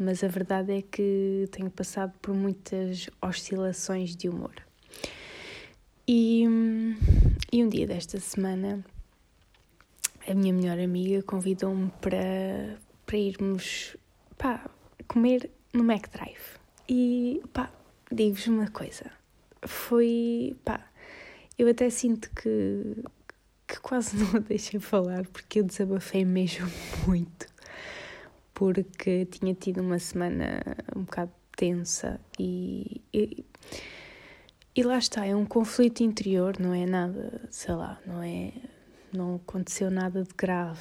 mas 0.00 0.24
a 0.24 0.28
verdade 0.28 0.72
é 0.72 0.80
que 0.80 1.46
tenho 1.52 1.70
passado 1.70 2.14
por 2.22 2.34
muitas 2.34 3.10
oscilações 3.20 4.16
de 4.16 4.30
humor. 4.30 4.54
E, 6.08 6.44
e 7.52 7.62
um 7.62 7.68
dia 7.68 7.86
desta 7.86 8.18
semana, 8.18 8.82
a 10.26 10.34
minha 10.34 10.54
melhor 10.54 10.78
amiga 10.78 11.22
convidou-me 11.22 11.90
para, 12.00 12.78
para 13.04 13.18
irmos 13.18 13.94
pá, 14.38 14.70
comer 15.06 15.50
no 15.74 15.84
McDrive. 15.84 16.58
E 16.88 17.42
pá, 17.52 17.70
digo-vos 18.10 18.46
uma 18.46 18.70
coisa, 18.70 19.12
foi 19.66 20.56
pá, 20.64 20.90
eu 21.58 21.68
até 21.68 21.90
sinto 21.90 22.30
que, 22.30 23.04
que 23.68 23.78
quase 23.80 24.16
não 24.24 24.36
a 24.36 24.38
deixei 24.38 24.80
falar 24.80 25.26
porque 25.26 25.60
eu 25.60 25.64
desabafei 25.64 26.24
mesmo 26.24 26.66
muito 27.06 27.49
porque 28.60 29.24
tinha 29.24 29.54
tido 29.54 29.80
uma 29.80 29.98
semana 29.98 30.60
um 30.94 31.00
bocado 31.00 31.32
tensa 31.56 32.20
e, 32.38 33.00
e, 33.10 33.42
e 34.76 34.82
lá 34.82 34.98
está, 34.98 35.24
é 35.24 35.34
um 35.34 35.46
conflito 35.46 36.02
interior, 36.02 36.60
não 36.60 36.74
é 36.74 36.84
nada, 36.84 37.40
sei 37.50 37.74
lá, 37.74 37.98
não 38.06 38.22
é, 38.22 38.52
não 39.10 39.36
aconteceu 39.36 39.90
nada 39.90 40.22
de 40.22 40.34
grave, 40.36 40.78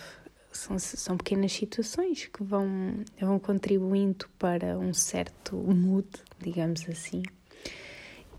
são, 0.51 0.77
são 0.77 1.15
pequenas 1.15 1.53
situações 1.53 2.25
que 2.25 2.43
vão, 2.43 2.67
vão 3.17 3.39
contribuindo 3.39 4.27
para 4.37 4.77
um 4.77 4.93
certo 4.93 5.55
mood, 5.55 6.09
digamos 6.37 6.85
assim. 6.89 7.23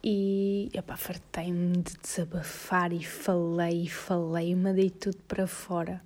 E 0.04 0.68
epá, 0.74 0.98
fartei-me 0.98 1.78
de 1.78 1.96
desabafar 1.96 2.92
e 2.92 3.02
falei 3.02 3.84
e 3.84 3.88
falei, 3.88 4.54
mandei 4.54 4.90
tudo 4.90 5.16
para 5.26 5.46
fora. 5.46 6.02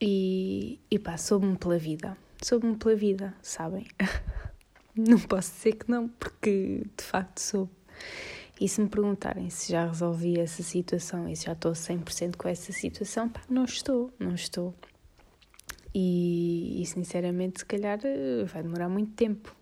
E, 0.00 0.80
e 0.90 0.98
pá, 0.98 1.16
soube-me 1.16 1.56
pela 1.56 1.78
vida 1.78 2.23
soube-me 2.44 2.76
pela 2.76 2.94
vida, 2.94 3.34
sabem? 3.40 3.86
não 4.94 5.18
posso 5.18 5.52
dizer 5.52 5.72
que 5.76 5.90
não, 5.90 6.08
porque 6.08 6.84
de 6.96 7.04
facto 7.04 7.38
soube. 7.38 7.72
E 8.60 8.68
se 8.68 8.80
me 8.80 8.88
perguntarem 8.88 9.50
se 9.50 9.72
já 9.72 9.86
resolvi 9.86 10.38
essa 10.38 10.62
situação 10.62 11.28
e 11.28 11.34
se 11.34 11.46
já 11.46 11.52
estou 11.52 11.72
100% 11.72 12.36
com 12.36 12.48
essa 12.48 12.70
situação, 12.70 13.28
pá, 13.28 13.40
não 13.48 13.64
estou, 13.64 14.12
não 14.18 14.34
estou. 14.34 14.74
E, 15.94 16.82
e 16.82 16.86
sinceramente, 16.86 17.60
se 17.60 17.66
calhar 17.66 17.98
eh, 18.04 18.44
vai 18.44 18.62
demorar 18.62 18.88
muito 18.88 19.12
tempo, 19.12 19.54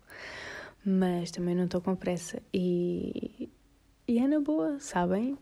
mas 0.85 1.31
também 1.31 1.55
não 1.55 1.65
estou 1.65 1.81
com 1.81 1.95
pressa. 1.95 2.41
E, 2.53 3.49
e 4.07 4.19
é 4.19 4.27
na 4.27 4.39
boa, 4.39 4.79
sabem? 4.79 5.37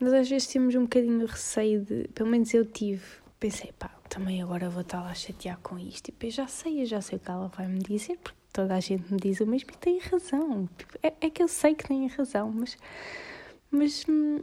Mas 0.00 0.12
às 0.12 0.28
vezes 0.28 0.48
temos 0.48 0.74
um 0.74 0.82
bocadinho 0.82 1.20
de 1.20 1.26
receio 1.26 1.84
de, 1.84 2.08
pelo 2.14 2.30
menos 2.30 2.52
eu 2.54 2.64
tive, 2.64 3.04
pensei, 3.44 3.72
pá, 3.78 3.90
também 4.08 4.40
agora 4.40 4.70
vou 4.70 4.80
estar 4.80 5.02
lá 5.02 5.10
a 5.10 5.14
chatear 5.14 5.58
com 5.62 5.78
isto. 5.78 6.08
E 6.08 6.14
eu 6.26 6.30
já 6.30 6.46
sei, 6.46 6.80
eu 6.80 6.86
já 6.86 7.02
sei 7.02 7.18
o 7.18 7.20
que 7.20 7.30
ela 7.30 7.48
vai 7.48 7.68
me 7.68 7.78
dizer, 7.78 8.16
porque 8.24 8.38
toda 8.50 8.74
a 8.74 8.80
gente 8.80 9.12
me 9.12 9.20
diz 9.20 9.38
o 9.40 9.46
mesmo 9.46 9.68
e 9.70 9.76
tem 9.76 9.98
razão. 9.98 10.66
É, 11.02 11.12
é 11.20 11.28
que 11.28 11.42
eu 11.42 11.48
sei 11.48 11.74
que 11.74 11.86
tem 11.86 12.06
razão, 12.06 12.50
mas, 12.50 12.78
mas 13.70 14.02
hum, 14.08 14.40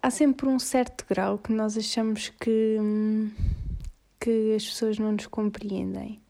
há 0.00 0.08
sempre 0.08 0.46
um 0.46 0.56
certo 0.60 1.04
grau 1.08 1.36
que 1.36 1.50
nós 1.52 1.76
achamos 1.76 2.28
que, 2.28 2.76
hum, 2.78 3.28
que 4.20 4.54
as 4.54 4.64
pessoas 4.64 5.00
não 5.00 5.10
nos 5.10 5.26
compreendem. 5.26 6.20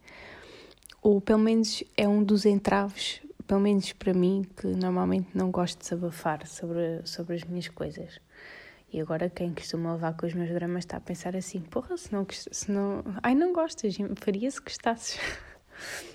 Ou 1.03 1.21
pelo 1.21 1.41
menos 1.41 1.85
é 1.95 2.09
um 2.09 2.25
dos 2.25 2.47
entraves, 2.47 3.21
pelo 3.47 3.61
menos 3.61 3.93
para 3.93 4.15
mim, 4.15 4.47
que 4.57 4.67
normalmente 4.67 5.29
não 5.35 5.51
gosto 5.51 5.77
de 5.77 5.83
desabafar 5.83 6.47
sobre, 6.47 7.03
sobre 7.05 7.35
as 7.35 7.45
minhas 7.45 7.69
coisas. 7.69 8.19
E 8.93 9.01
agora 9.01 9.29
quem 9.29 9.53
costuma 9.53 9.93
levar 9.93 10.17
com 10.17 10.27
os 10.27 10.33
meus 10.33 10.51
dramas 10.51 10.85
está 10.85 10.97
a 10.97 11.01
pensar 11.01 11.37
assim: 11.37 11.61
porra, 11.61 11.97
se 11.97 12.13
não. 12.13 12.27
Se 12.31 12.71
não 12.71 13.05
ai, 13.23 13.35
não 13.35 13.53
gostas, 13.53 13.97
faria 14.17 14.51
se 14.51 14.61
gostasses. 14.61 15.19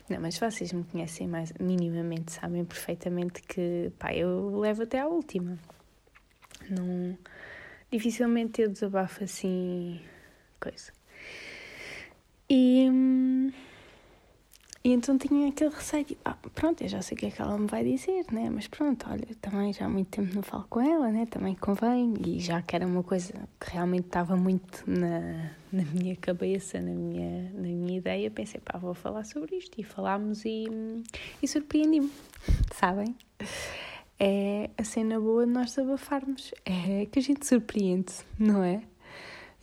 Não, 0.09 0.19
mas 0.19 0.37
vocês 0.37 0.73
me 0.73 0.83
conhecem 0.83 1.25
mais 1.25 1.53
minimamente, 1.57 2.33
sabem 2.33 2.65
perfeitamente 2.65 3.41
que 3.41 3.93
pá, 3.97 4.13
eu 4.13 4.59
levo 4.59 4.83
até 4.83 4.99
à 4.99 5.07
última. 5.07 5.57
Não, 6.69 7.17
dificilmente 7.89 8.61
eu 8.61 8.69
desabafo 8.69 9.23
assim 9.23 10.01
coisa. 10.59 10.91
E, 12.49 12.89
E 14.85 14.91
então 14.91 15.17
tinha 15.17 15.47
aquele 15.47 15.73
receio, 15.73 16.03
tipo, 16.03 16.19
ah, 16.25 16.35
pronto, 16.53 16.83
eu 16.83 16.89
já 16.89 17.01
sei 17.01 17.15
o 17.15 17.19
que 17.19 17.27
é 17.27 17.31
que 17.31 17.41
ela 17.41 17.57
me 17.57 17.67
vai 17.67 17.85
dizer, 17.85 18.25
né? 18.33 18.49
Mas 18.49 18.67
pronto, 18.67 19.05
olha, 19.09 19.25
também 19.39 19.71
já 19.71 19.85
há 19.85 19.89
muito 19.89 20.09
tempo 20.09 20.35
não 20.35 20.43
falo 20.43 20.65
com 20.69 20.81
ela, 20.81 21.09
né? 21.09 21.25
Também 21.25 21.55
convém. 21.55 22.13
E 22.25 22.37
já 22.41 22.61
que 22.61 22.75
era 22.75 22.85
uma 22.85 23.01
coisa 23.01 23.33
que 23.57 23.71
realmente 23.71 24.07
estava 24.07 24.35
muito 24.35 24.83
na, 24.85 25.51
na 25.71 25.83
minha 25.93 26.17
cabeça, 26.17 26.81
na 26.81 26.91
minha, 26.91 27.49
na 27.53 27.61
minha 27.61 27.97
ideia, 27.97 28.29
pensei, 28.29 28.59
pá, 28.59 28.77
vou 28.77 28.93
falar 28.93 29.23
sobre 29.23 29.55
isto. 29.55 29.79
E 29.79 29.83
falámos 29.83 30.43
e, 30.43 30.65
e 31.41 31.47
surpreendi-me, 31.47 32.11
sabem? 32.75 33.15
É 34.19 34.69
a 34.77 34.83
cena 34.83 35.17
boa 35.17 35.45
de 35.45 35.51
nós 35.53 35.77
abafarmos. 35.77 36.53
É 36.65 37.05
que 37.05 37.19
a 37.19 37.21
gente 37.21 37.47
surpreende, 37.47 38.13
não 38.37 38.61
é? 38.61 38.81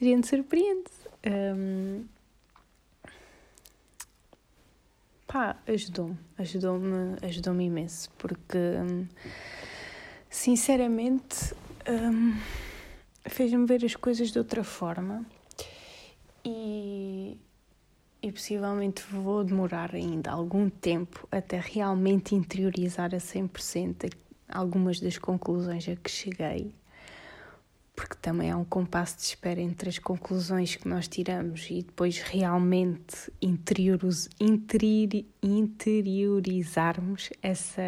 A 0.01 0.05
gente 0.05 0.27
surpreende. 0.27 0.91
Um, 1.27 2.07
pá, 5.31 5.57
ajudou-me, 5.65 6.19
ajudou-me, 6.37 7.17
ajudou-me 7.23 7.65
imenso, 7.67 8.11
porque 8.19 8.59
sinceramente 10.29 11.55
um, 11.89 12.37
fez-me 13.25 13.65
ver 13.65 13.85
as 13.85 13.95
coisas 13.95 14.33
de 14.33 14.39
outra 14.39 14.65
forma 14.65 15.25
e, 16.45 17.39
e 18.21 18.33
possivelmente 18.33 19.05
vou 19.09 19.45
demorar 19.45 19.95
ainda 19.95 20.33
algum 20.33 20.69
tempo 20.69 21.29
até 21.31 21.61
realmente 21.61 22.35
interiorizar 22.35 23.15
a 23.15 23.19
100% 23.19 24.13
algumas 24.49 24.99
das 24.99 25.17
conclusões 25.17 25.89
a 25.89 25.95
que 25.95 26.11
cheguei 26.11 26.75
porque 28.01 28.17
também 28.23 28.51
há 28.51 28.57
um 28.57 28.65
compasso 28.65 29.19
de 29.19 29.25
espera 29.25 29.61
entre 29.61 29.91
as 29.91 29.99
conclusões 29.99 30.75
que 30.75 30.89
nós 30.89 31.07
tiramos 31.07 31.67
e 31.69 31.83
depois 31.83 32.19
realmente 32.19 33.31
interioriz, 33.43 34.27
interior, 34.41 35.23
interiorizarmos 35.43 37.29
essa, 37.43 37.83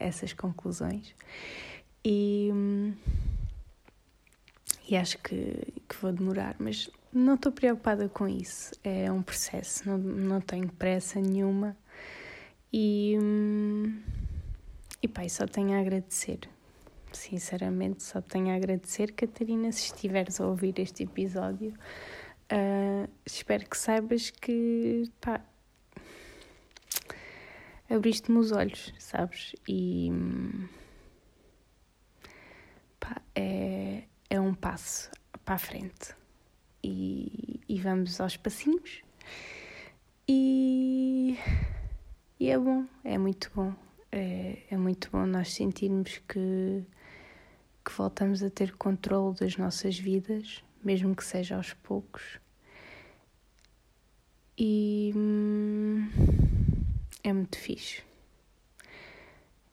essas 0.00 0.32
conclusões. 0.32 1.14
E, 2.04 2.50
e 4.88 4.96
acho 4.96 5.16
que, 5.18 5.72
que 5.88 5.96
vou 6.00 6.10
demorar, 6.10 6.56
mas 6.58 6.90
não 7.12 7.34
estou 7.34 7.52
preocupada 7.52 8.08
com 8.08 8.26
isso. 8.26 8.72
É 8.82 9.12
um 9.12 9.22
processo, 9.22 9.88
não, 9.88 9.96
não 9.96 10.40
tenho 10.40 10.66
pressa 10.72 11.20
nenhuma. 11.20 11.76
E, 12.72 13.16
e 15.00 15.06
pá, 15.06 15.28
só 15.28 15.46
tenho 15.46 15.72
a 15.74 15.80
agradecer 15.80 16.40
sinceramente 17.16 18.02
só 18.02 18.20
tenho 18.20 18.50
a 18.50 18.54
agradecer, 18.54 19.12
Catarina, 19.12 19.70
se 19.72 19.86
estiveres 19.86 20.40
a 20.40 20.46
ouvir 20.46 20.78
este 20.78 21.04
episódio. 21.04 21.74
Uh, 22.52 23.08
espero 23.24 23.68
que 23.68 23.76
saibas 23.76 24.30
que 24.30 25.10
pá, 25.20 25.40
abriste-me 27.88 28.38
os 28.38 28.52
olhos, 28.52 28.92
sabes? 28.98 29.54
E 29.68 30.10
pá, 33.00 33.22
é, 33.34 34.04
é 34.28 34.40
um 34.40 34.54
passo 34.54 35.10
para 35.44 35.54
a 35.54 35.58
frente. 35.58 36.14
E, 36.84 37.60
e 37.68 37.80
vamos 37.80 38.20
aos 38.20 38.36
passinhos. 38.36 39.02
E, 40.28 41.38
e 42.38 42.50
é 42.50 42.58
bom, 42.58 42.86
é 43.04 43.16
muito 43.18 43.50
bom. 43.54 43.74
É, 44.10 44.58
é 44.70 44.76
muito 44.76 45.10
bom 45.10 45.24
nós 45.24 45.54
sentirmos 45.54 46.18
que 46.28 46.84
que 47.84 47.92
voltamos 47.92 48.42
a 48.42 48.50
ter 48.50 48.72
controle 48.76 49.36
das 49.36 49.56
nossas 49.56 49.98
vidas, 49.98 50.62
mesmo 50.84 51.14
que 51.14 51.24
seja 51.24 51.56
aos 51.56 51.72
poucos. 51.74 52.40
E 54.56 55.12
hum, 55.16 56.08
é 57.24 57.32
muito 57.32 57.58
fixe. 57.58 58.02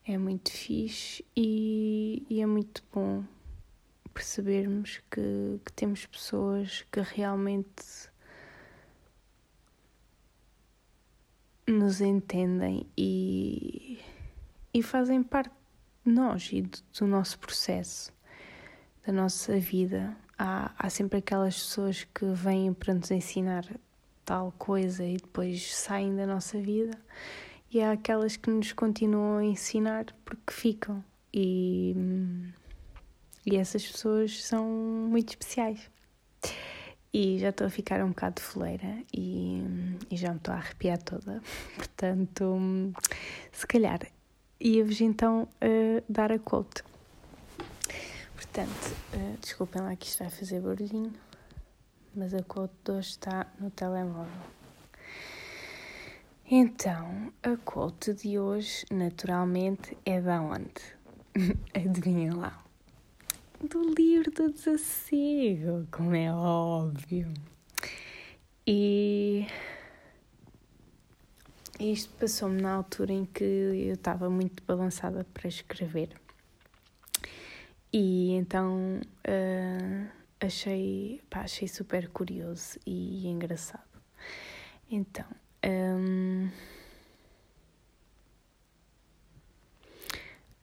É 0.06 0.18
muito 0.18 0.52
fixe 0.52 1.24
e, 1.36 2.26
e 2.30 2.42
é 2.42 2.46
muito 2.46 2.84
bom 2.92 3.24
percebermos 4.14 5.02
que, 5.12 5.60
que 5.64 5.72
temos 5.74 6.06
pessoas 6.06 6.84
que 6.92 7.00
realmente 7.00 8.10
nos 11.68 12.02
entendem 12.02 12.88
e, 12.98 14.00
e 14.74 14.82
fazem 14.82 15.22
parte 15.22 15.59
nós 16.06 16.50
e 16.52 16.62
do, 16.62 17.08
nosso 17.08 17.40
processo, 17.40 18.12
da 19.06 19.14
nossa 19.14 19.60
vida. 19.60 20.16
Há, 20.38 20.72
há 20.78 20.90
sempre 20.90 21.20
aquelas 21.20 21.56
pessoas 21.60 22.04
que 22.04 22.26
vêm 22.26 22.74
para 22.74 22.94
nos 22.94 23.12
ensinar 23.12 23.66
tal 24.26 24.54
coisa 24.58 25.04
e 25.04 25.18
depois 25.18 25.76
saem 25.76 26.16
da 26.16 26.28
nossa 26.28 26.60
vida, 26.62 26.98
e 27.72 27.82
há 27.82 27.92
aquelas 27.92 28.38
que 28.38 28.50
nos 28.50 28.72
continuam 28.74 29.38
a 29.38 29.44
ensinar 29.44 30.06
porque 30.24 30.54
ficam. 30.54 31.04
E, 31.34 31.96
e 33.46 33.56
essas 33.56 33.86
pessoas 33.86 34.44
são 34.44 34.66
muito 34.66 35.30
especiais. 35.30 35.90
E 37.12 37.40
já 37.40 37.50
estou 37.50 37.66
a 37.66 37.70
ficar 37.72 38.04
um 38.04 38.10
bocado 38.10 38.36
de 38.36 38.42
foleira 38.44 39.04
e, 39.12 39.64
e 40.12 40.16
já 40.16 40.30
me 40.30 40.38
estou 40.38 40.54
a 40.54 40.58
arrepiar 40.58 41.02
toda. 41.02 41.42
Portanto, 41.76 42.94
se 43.52 43.66
calhar 43.66 44.00
ia-vos 44.60 45.00
então 45.02 45.44
uh, 45.44 46.04
dar 46.08 46.32
a 46.32 46.40
quote. 46.40 46.84
Portanto, 48.36 48.96
uh, 49.14 49.38
desculpem 49.42 49.82
lá 49.82 49.96
que 49.96 50.08
isto 50.08 50.20
vai 50.20 50.30
fazer 50.30 50.60
barulhinho, 50.60 51.14
mas 52.16 52.34
a 52.34 52.44
quote 52.44 52.74
de 52.84 52.92
hoje 52.92 53.10
está 53.10 53.48
no 53.60 53.70
telemóvel. 53.72 54.60
Então, 56.52 57.32
a 57.44 57.56
quote 57.58 58.14
de 58.14 58.40
hoje, 58.40 58.84
naturalmente, 58.92 59.96
é 60.04 60.20
da 60.20 60.42
onde? 60.42 60.82
Adivinhem 61.76 62.32
lá. 62.32 62.58
Do 63.62 63.94
livro 63.94 64.32
do 64.32 64.52
desassossego, 64.52 65.88
como 65.92 66.16
é 66.16 66.34
óbvio. 66.34 67.32
E 68.66 69.46
isto 71.80 72.14
passou-me 72.16 72.62
na 72.62 72.74
altura 72.74 73.14
em 73.14 73.26
que 73.26 73.44
eu 73.44 73.94
estava 73.94 74.30
muito 74.30 74.62
balançada 74.64 75.26
para 75.34 75.48
escrever. 75.48 76.10
E 77.92 78.34
então 78.34 79.00
uh, 79.26 80.10
achei, 80.40 81.22
pá, 81.30 81.42
achei 81.42 81.68
super 81.68 82.10
curioso 82.10 82.78
e 82.86 83.26
engraçado. 83.28 83.88
Então, 84.92 85.26
um, 85.66 86.50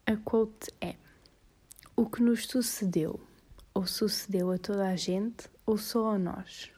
a 0.07 0.16
quote 0.18 0.70
é: 0.81 0.96
O 1.96 2.07
que 2.07 2.22
nos 2.22 2.46
sucedeu, 2.46 3.18
ou 3.72 3.87
sucedeu 3.87 4.50
a 4.50 4.59
toda 4.59 4.88
a 4.88 4.96
gente, 4.96 5.48
ou 5.64 5.79
só 5.79 6.11
a 6.11 6.18
nós. 6.18 6.70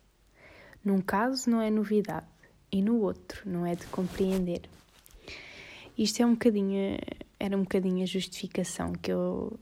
Num 0.84 1.00
caso, 1.00 1.50
não 1.50 1.60
é 1.60 1.70
novidade 1.70 2.37
e 2.70 2.82
no 2.82 3.00
outro, 3.00 3.42
não 3.48 3.64
é 3.64 3.74
de 3.74 3.86
compreender. 3.86 4.62
Isto 5.96 6.22
é 6.22 6.26
um 6.26 6.32
bocadinho, 6.32 6.98
era 7.38 7.56
um 7.56 7.62
bocadinho 7.62 8.02
a 8.02 8.06
justificação 8.06 8.92
que 8.92 9.10
eu. 9.10 9.58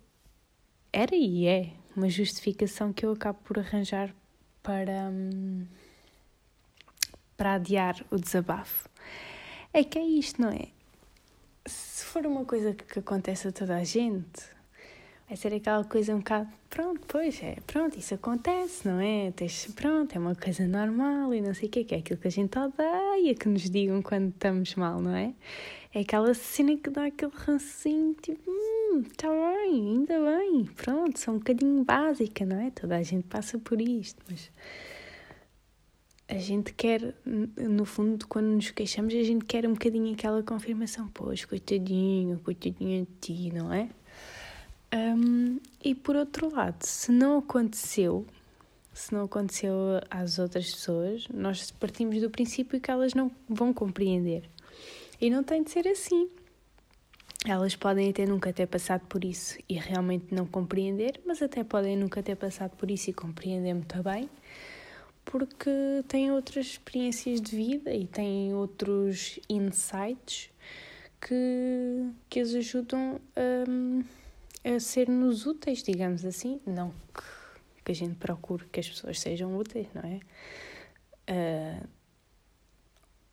Era 0.92 1.14
e 1.14 1.46
é 1.46 1.72
uma 1.96 2.08
justificação 2.08 2.92
que 2.92 3.04
eu 3.06 3.12
acabo 3.12 3.38
por 3.44 3.58
arranjar 3.58 4.14
para. 4.62 5.10
Hum, 5.10 5.66
para 7.36 7.54
adiar 7.54 8.04
o 8.10 8.16
desabafo. 8.16 8.88
É 9.72 9.84
que 9.84 9.98
é 9.98 10.02
isto, 10.02 10.40
não 10.40 10.48
é? 10.48 10.68
Se 11.66 12.04
for 12.04 12.26
uma 12.26 12.44
coisa 12.44 12.72
que 12.72 12.98
acontece 12.98 13.48
a 13.48 13.52
toda 13.52 13.76
a 13.76 13.84
gente, 13.84 14.55
vai 15.28 15.36
ser 15.36 15.52
aquela 15.52 15.84
coisa 15.84 16.14
um 16.14 16.18
bocado, 16.18 16.48
pronto, 16.70 17.00
pois 17.08 17.42
é, 17.42 17.56
pronto, 17.66 17.98
isso 17.98 18.14
acontece, 18.14 18.86
não 18.86 19.00
é? 19.00 19.32
Tens, 19.32 19.66
pronto, 19.74 20.14
é 20.14 20.18
uma 20.18 20.34
coisa 20.36 20.66
normal 20.66 21.34
e 21.34 21.40
não 21.40 21.52
sei 21.52 21.68
o 21.68 21.70
quê, 21.70 21.84
que 21.84 21.94
é 21.94 21.98
aquilo 21.98 22.20
que 22.20 22.28
a 22.28 22.30
gente 22.30 22.56
odeia 22.58 23.34
que 23.34 23.48
nos 23.48 23.68
digam 23.68 24.00
quando 24.02 24.28
estamos 24.28 24.74
mal, 24.76 25.00
não 25.00 25.14
é? 25.14 25.34
É 25.92 26.00
aquela 26.00 26.32
cena 26.34 26.76
que 26.76 26.90
dá 26.90 27.06
aquele 27.06 27.32
rancinho, 27.34 28.14
tipo, 28.22 28.48
hum, 28.48 29.02
está 29.10 29.28
bem, 29.28 29.96
ainda 29.96 30.14
bem, 30.20 30.64
pronto, 30.76 31.18
são 31.18 31.34
um 31.34 31.38
bocadinho 31.38 31.82
básica, 31.84 32.44
não 32.44 32.60
é? 32.60 32.70
Toda 32.70 32.96
a 32.96 33.02
gente 33.02 33.24
passa 33.24 33.58
por 33.58 33.80
isto, 33.80 34.22
mas 34.30 34.50
a 36.28 36.38
gente 36.38 36.72
quer, 36.72 37.14
no 37.24 37.84
fundo, 37.84 38.26
quando 38.28 38.46
nos 38.46 38.70
queixamos, 38.70 39.14
a 39.14 39.22
gente 39.22 39.44
quer 39.44 39.66
um 39.66 39.72
bocadinho 39.72 40.12
aquela 40.12 40.42
confirmação, 40.42 41.08
pois, 41.14 41.44
coitadinho, 41.44 42.38
coitadinho 42.40 43.06
de 43.06 43.12
ti, 43.20 43.52
não 43.52 43.72
é? 43.72 43.88
Um, 44.94 45.58
e 45.82 45.94
por 45.94 46.16
outro 46.16 46.52
lado, 46.54 46.82
se 46.84 47.10
não 47.10 47.38
aconteceu, 47.38 48.26
se 48.94 49.12
não 49.12 49.24
aconteceu 49.24 49.72
às 50.10 50.38
outras 50.38 50.70
pessoas, 50.72 51.26
nós 51.28 51.70
partimos 51.70 52.20
do 52.20 52.30
princípio 52.30 52.80
que 52.80 52.90
elas 52.90 53.14
não 53.14 53.30
vão 53.48 53.72
compreender. 53.72 54.48
E 55.20 55.30
não 55.30 55.42
tem 55.42 55.62
de 55.62 55.70
ser 55.70 55.86
assim. 55.88 56.28
Elas 57.44 57.76
podem 57.76 58.10
até 58.10 58.26
nunca 58.26 58.52
ter 58.52 58.66
passado 58.66 59.06
por 59.06 59.24
isso 59.24 59.56
e 59.68 59.74
realmente 59.74 60.34
não 60.34 60.46
compreender, 60.46 61.20
mas 61.24 61.40
até 61.40 61.62
podem 61.62 61.96
nunca 61.96 62.22
ter 62.22 62.34
passado 62.34 62.76
por 62.76 62.90
isso 62.90 63.10
e 63.10 63.12
compreender 63.12 63.72
muito 63.72 64.02
bem, 64.02 64.28
porque 65.24 65.70
têm 66.08 66.32
outras 66.32 66.66
experiências 66.66 67.40
de 67.40 67.54
vida 67.54 67.94
e 67.94 68.06
têm 68.06 68.52
outros 68.52 69.38
insights 69.48 70.50
que, 71.20 72.10
que 72.28 72.40
as 72.40 72.52
ajudam 72.52 73.20
a, 73.36 73.64
a 74.66 74.80
ser-nos 74.80 75.46
úteis, 75.46 75.82
digamos 75.82 76.24
assim. 76.24 76.60
Não 76.66 76.90
que, 76.90 77.82
que 77.84 77.92
a 77.92 77.94
gente 77.94 78.16
procure 78.16 78.66
que 78.66 78.80
as 78.80 78.88
pessoas 78.88 79.20
sejam 79.20 79.56
úteis, 79.56 79.86
não 79.94 80.02
é? 80.02 80.20
Uh, 81.28 81.88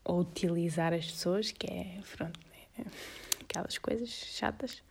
ou 0.06 0.20
utilizar 0.20 0.94
as 0.94 1.06
pessoas, 1.06 1.52
que 1.52 1.68
é, 1.68 2.00
pronto, 2.16 2.40
é 2.78 2.84
aquelas 3.42 3.78
coisas 3.78 4.10
chatas 4.10 4.84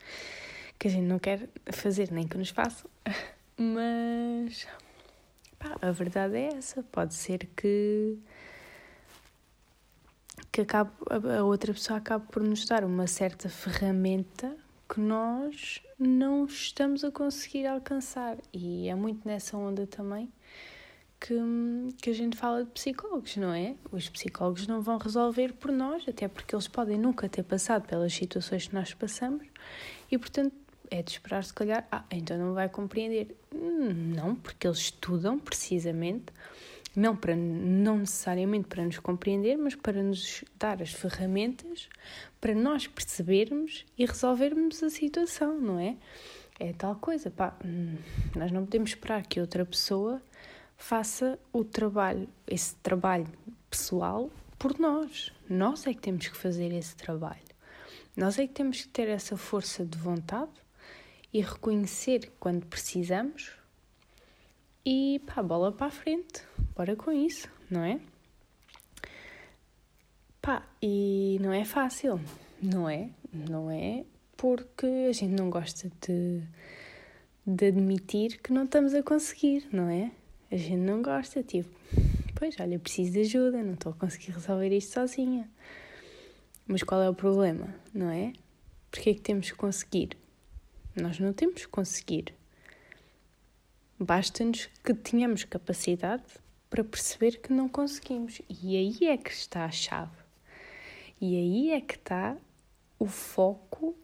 que 0.78 0.88
a 0.88 0.90
gente 0.90 1.06
não 1.06 1.18
quer 1.18 1.48
fazer 1.70 2.10
nem 2.10 2.26
que 2.26 2.36
nos 2.36 2.50
façam. 2.50 2.90
Mas 3.56 4.66
pá, 5.58 5.76
a 5.80 5.92
verdade 5.92 6.36
é 6.36 6.54
essa. 6.54 6.82
Pode 6.82 7.14
ser 7.14 7.46
que, 7.56 8.18
que 10.50 10.62
acabe, 10.62 10.90
a 11.38 11.44
outra 11.44 11.72
pessoa 11.72 11.98
acabe 11.98 12.26
por 12.32 12.42
nos 12.42 12.64
dar 12.66 12.84
uma 12.84 13.06
certa 13.06 13.48
ferramenta 13.48 14.56
que 14.92 15.00
nós 15.00 15.80
não 15.98 16.44
estamos 16.44 17.02
a 17.02 17.10
conseguir 17.10 17.66
alcançar. 17.66 18.36
E 18.52 18.90
é 18.90 18.94
muito 18.94 19.26
nessa 19.26 19.56
onda 19.56 19.86
também 19.86 20.30
que, 21.18 21.34
que 22.02 22.10
a 22.10 22.12
gente 22.12 22.36
fala 22.36 22.62
de 22.62 22.70
psicólogos, 22.72 23.38
não 23.38 23.54
é? 23.54 23.74
Os 23.90 24.10
psicólogos 24.10 24.66
não 24.66 24.82
vão 24.82 24.98
resolver 24.98 25.54
por 25.54 25.72
nós, 25.72 26.06
até 26.06 26.28
porque 26.28 26.54
eles 26.54 26.68
podem 26.68 26.98
nunca 26.98 27.26
ter 27.26 27.42
passado 27.42 27.86
pelas 27.86 28.12
situações 28.12 28.68
que 28.68 28.74
nós 28.74 28.92
passamos 28.92 29.46
e, 30.10 30.18
portanto, 30.18 30.54
é 30.90 31.02
de 31.02 31.12
esperar, 31.12 31.42
se 31.42 31.54
calhar, 31.54 31.88
ah, 31.90 32.04
então 32.10 32.36
não 32.36 32.52
vai 32.52 32.68
compreender. 32.68 33.34
Não, 33.50 34.34
porque 34.34 34.66
eles 34.66 34.78
estudam 34.78 35.38
precisamente, 35.38 36.26
não, 36.94 37.16
para, 37.16 37.34
não 37.34 37.98
necessariamente 37.98 38.68
para 38.68 38.84
nos 38.84 38.98
compreender, 38.98 39.56
mas 39.56 39.74
para 39.74 40.02
nos 40.02 40.44
dar 40.58 40.82
as 40.82 40.92
ferramentas 40.92 41.88
para 42.40 42.54
nós 42.54 42.86
percebermos 42.86 43.86
e 43.96 44.04
resolvermos 44.04 44.82
a 44.82 44.90
situação, 44.90 45.60
não 45.60 45.78
é? 45.78 45.96
É 46.58 46.72
tal 46.72 46.96
coisa, 46.96 47.30
pá, 47.30 47.56
hum, 47.64 47.96
nós 48.36 48.52
não 48.52 48.64
podemos 48.64 48.90
esperar 48.90 49.26
que 49.26 49.40
outra 49.40 49.64
pessoa 49.64 50.20
faça 50.76 51.38
o 51.52 51.64
trabalho, 51.64 52.28
esse 52.46 52.74
trabalho 52.76 53.28
pessoal 53.70 54.30
por 54.58 54.78
nós. 54.78 55.32
Nós 55.48 55.86
é 55.86 55.94
que 55.94 56.00
temos 56.00 56.28
que 56.28 56.36
fazer 56.36 56.72
esse 56.72 56.94
trabalho. 56.96 57.40
Nós 58.16 58.38
é 58.38 58.46
que 58.46 58.52
temos 58.52 58.82
que 58.82 58.88
ter 58.88 59.08
essa 59.08 59.36
força 59.36 59.84
de 59.84 59.96
vontade 59.96 60.50
e 61.32 61.40
reconhecer 61.40 62.32
quando 62.38 62.66
precisamos 62.66 63.52
e 64.84 65.20
pá, 65.26 65.42
bola 65.42 65.72
para 65.72 65.86
a 65.86 65.90
frente, 65.90 66.42
bora 66.74 66.96
com 66.96 67.12
isso, 67.12 67.48
não 67.70 67.84
é? 67.84 68.00
Pá, 70.40 70.66
e 70.82 71.38
não 71.40 71.52
é 71.52 71.64
fácil, 71.64 72.20
não 72.60 72.88
é? 72.88 73.10
Não 73.32 73.70
é 73.70 74.04
porque 74.36 74.86
a 75.08 75.12
gente 75.12 75.34
não 75.40 75.48
gosta 75.48 75.88
de, 76.04 76.42
de 77.46 77.66
admitir 77.66 78.40
que 78.42 78.52
não 78.52 78.64
estamos 78.64 78.92
a 78.92 79.02
conseguir, 79.02 79.68
não 79.72 79.88
é? 79.88 80.10
A 80.50 80.56
gente 80.56 80.78
não 80.78 81.00
gosta, 81.00 81.44
tipo, 81.44 81.70
pois 82.34 82.58
olha, 82.58 82.76
preciso 82.76 83.12
de 83.12 83.20
ajuda, 83.20 83.62
não 83.62 83.74
estou 83.74 83.92
a 83.92 83.94
conseguir 83.94 84.32
resolver 84.32 84.76
isto 84.76 84.94
sozinha. 84.94 85.48
Mas 86.66 86.82
qual 86.82 87.00
é 87.00 87.08
o 87.08 87.14
problema, 87.14 87.72
não 87.94 88.10
é? 88.10 88.32
Porque 88.90 89.10
é 89.10 89.14
que 89.14 89.20
temos 89.20 89.48
que 89.48 89.56
conseguir? 89.56 90.16
Nós 91.00 91.20
não 91.20 91.32
temos 91.32 91.64
que 91.64 91.68
conseguir. 91.68 92.34
Basta-nos 94.02 94.66
que 94.82 94.92
tenhamos 94.94 95.44
capacidade 95.44 96.24
para 96.68 96.82
perceber 96.82 97.38
que 97.40 97.52
não 97.52 97.68
conseguimos. 97.68 98.42
E 98.48 98.76
aí 98.76 99.06
é 99.06 99.16
que 99.16 99.30
está 99.30 99.64
a 99.64 99.70
chave. 99.70 100.16
E 101.20 101.36
aí 101.36 101.70
é 101.70 101.80
que 101.80 101.94
está 101.94 102.36
o 102.98 103.06
foco 103.06 103.96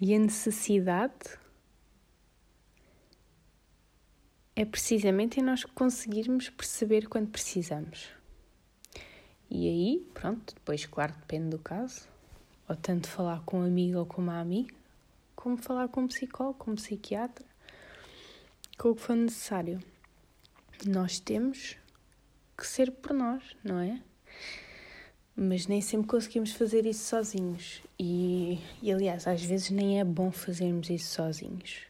e 0.00 0.14
a 0.14 0.18
necessidade 0.18 1.38
é 4.54 4.64
precisamente 4.64 5.40
em 5.40 5.42
nós 5.42 5.62
conseguirmos 5.62 6.48
perceber 6.48 7.06
quando 7.06 7.28
precisamos. 7.28 8.08
E 9.50 9.68
aí, 9.68 10.10
pronto, 10.14 10.54
depois, 10.54 10.86
claro, 10.86 11.12
depende 11.12 11.50
do 11.50 11.58
caso, 11.58 12.08
ou 12.66 12.74
tanto 12.74 13.10
falar 13.10 13.42
com 13.44 13.60
um 13.60 13.66
amigo 13.66 13.98
ou 13.98 14.06
com 14.06 14.22
uma 14.22 14.40
amiga, 14.40 14.74
como 15.34 15.58
falar 15.58 15.88
com 15.88 16.00
um 16.00 16.08
psicólogo, 16.08 16.58
com 16.58 16.70
um 16.70 16.76
psiquiatra, 16.76 17.44
com 18.76 18.90
o 18.90 18.94
que 18.94 19.02
for 19.02 19.16
necessário. 19.16 19.80
Nós 20.86 21.18
temos 21.18 21.76
que 22.56 22.66
ser 22.66 22.90
por 22.90 23.12
nós, 23.12 23.42
não 23.64 23.78
é? 23.80 24.00
Mas 25.34 25.66
nem 25.66 25.80
sempre 25.80 26.06
conseguimos 26.06 26.52
fazer 26.52 26.86
isso 26.86 27.04
sozinhos. 27.04 27.82
E, 27.98 28.58
e 28.82 28.92
aliás, 28.92 29.26
às 29.26 29.42
vezes 29.42 29.70
nem 29.70 30.00
é 30.00 30.04
bom 30.04 30.30
fazermos 30.30 30.88
isso 30.88 31.14
sozinhos. 31.14 31.82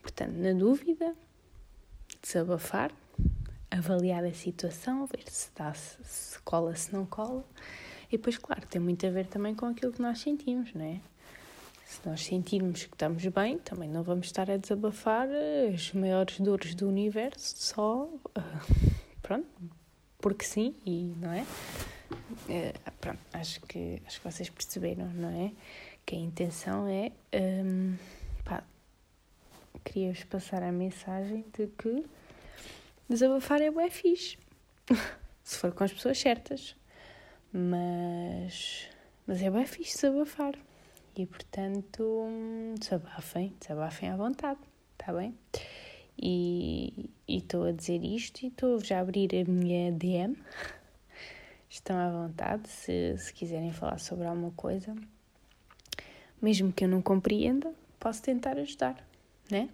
Portanto, 0.00 0.32
na 0.32 0.52
dúvida, 0.52 1.14
desabafar, 2.22 2.92
avaliar 3.70 4.24
a 4.24 4.32
situação, 4.32 5.06
ver 5.06 5.28
se 5.28 5.50
dá, 5.54 5.72
se 5.74 6.38
cola, 6.40 6.74
se 6.74 6.92
não 6.92 7.04
cola. 7.04 7.44
E 8.08 8.16
depois, 8.16 8.38
claro, 8.38 8.66
tem 8.66 8.80
muito 8.80 9.06
a 9.06 9.10
ver 9.10 9.26
também 9.26 9.54
com 9.54 9.66
aquilo 9.66 9.92
que 9.92 10.02
nós 10.02 10.18
sentimos, 10.18 10.72
não 10.74 10.84
é? 10.84 11.00
Se 11.90 12.08
nós 12.08 12.24
sentirmos 12.24 12.84
que 12.84 12.94
estamos 12.94 13.26
bem, 13.26 13.58
também 13.58 13.88
não 13.88 14.04
vamos 14.04 14.26
estar 14.26 14.48
a 14.48 14.56
desabafar 14.56 15.28
as 15.74 15.92
maiores 15.92 16.38
dores 16.38 16.72
do 16.72 16.86
universo 16.86 17.56
só, 17.58 18.04
uh, 18.04 18.94
pronto, 19.20 19.48
porque 20.18 20.44
sim, 20.44 20.72
e 20.86 21.12
não 21.20 21.32
é? 21.32 21.42
Uh, 21.42 22.92
pronto, 23.00 23.18
acho 23.32 23.60
que, 23.62 24.00
acho 24.06 24.20
que 24.20 24.24
vocês 24.24 24.48
perceberam, 24.48 25.06
não 25.14 25.30
é? 25.30 25.50
Que 26.06 26.14
a 26.14 26.18
intenção 26.20 26.86
é, 26.86 27.10
um, 27.64 27.96
pá, 28.44 28.62
queria-vos 29.84 30.22
passar 30.24 30.62
a 30.62 30.70
mensagem 30.70 31.44
de 31.52 31.66
que 31.66 32.06
desabafar 33.08 33.60
é 33.60 33.68
bué 33.68 33.90
fixe, 33.90 34.38
se 35.42 35.58
for 35.58 35.72
com 35.72 35.82
as 35.82 35.92
pessoas 35.92 36.20
certas, 36.20 36.76
mas, 37.52 38.88
mas 39.26 39.42
é 39.42 39.50
bué 39.50 39.66
fixe 39.66 39.96
desabafar. 39.96 40.54
E 41.20 41.26
portanto, 41.26 42.26
desabafem, 42.78 43.54
desabafem 43.60 44.08
à 44.08 44.16
vontade, 44.16 44.58
está 44.92 45.12
bem? 45.12 45.36
E 46.18 47.10
estou 47.28 47.64
a 47.64 47.72
dizer 47.72 48.02
isto 48.02 48.42
e 48.42 48.46
estou 48.46 48.82
já 48.82 48.96
a 48.96 49.00
abrir 49.02 49.28
a 49.34 49.44
minha 49.44 49.92
DM. 49.92 50.34
Estão 51.68 51.98
à 51.98 52.10
vontade 52.10 52.70
se, 52.70 53.18
se 53.18 53.34
quiserem 53.34 53.70
falar 53.70 53.98
sobre 53.98 54.26
alguma 54.26 54.50
coisa. 54.52 54.96
Mesmo 56.40 56.72
que 56.72 56.84
eu 56.84 56.88
não 56.88 57.02
compreenda, 57.02 57.70
posso 57.98 58.22
tentar 58.22 58.56
ajudar, 58.56 59.06
né? 59.50 59.68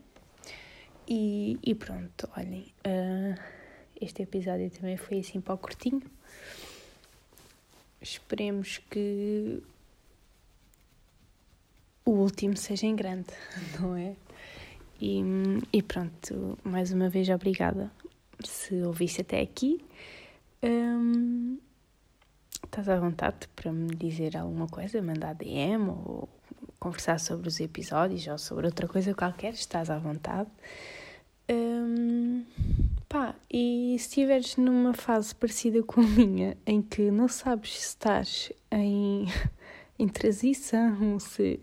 E, 1.07 1.61
e 1.63 1.77
pronto, 1.77 2.29
olhem, 2.37 2.75
uh, 2.85 3.41
este 4.01 4.23
episódio 4.23 4.69
também 4.73 4.97
foi 4.97 5.21
assim 5.21 5.41
para 5.41 5.55
o 5.55 5.59
curtinho. 5.59 6.03
Esperemos 8.03 8.79
que 8.91 9.63
o 12.07 12.13
último 12.13 12.57
seja 12.57 12.87
em 12.87 12.97
grande, 12.97 13.27
não 13.79 13.95
é? 13.97 14.15
E, 14.99 15.21
e 15.73 15.83
pronto, 15.83 16.57
mais 16.65 16.91
uma 16.93 17.11
vez 17.11 17.29
obrigada 17.29 17.91
se 18.43 18.83
ouviste 18.83 19.21
até 19.21 19.41
aqui. 19.41 19.85
Um, 20.63 21.59
estás 22.65 22.89
à 22.89 22.99
vontade 22.99 23.49
para 23.55 23.73
me 23.73 23.95
dizer 23.95 24.37
alguma 24.37 24.67
coisa, 24.67 25.03
mandar 25.03 25.35
DM 25.35 25.89
ou 25.89 26.29
conversar 26.79 27.19
sobre 27.19 27.49
os 27.49 27.61
episódios 27.61 28.27
ou 28.27 28.39
sobre 28.39 28.67
outra 28.67 28.87
coisa 28.89 29.15
qualquer, 29.15 29.53
estás 29.53 29.91
à 29.91 29.99
vontade. 29.99 30.49
Um, 31.51 32.45
pá, 33.09 33.35
e 33.51 33.97
se 33.99 34.09
estiveres 34.09 34.57
numa 34.57 34.95
fase 34.95 35.35
parecida 35.35 35.83
com 35.83 36.01
a 36.01 36.05
minha, 36.05 36.57
em 36.67 36.81
que 36.81 37.11
não 37.11 37.29
sabes 37.29 37.79
se 37.79 37.89
estás 37.89 38.53
em 38.71 39.27
em 39.99 40.09
transição, 40.09 41.19
se... 41.19 41.61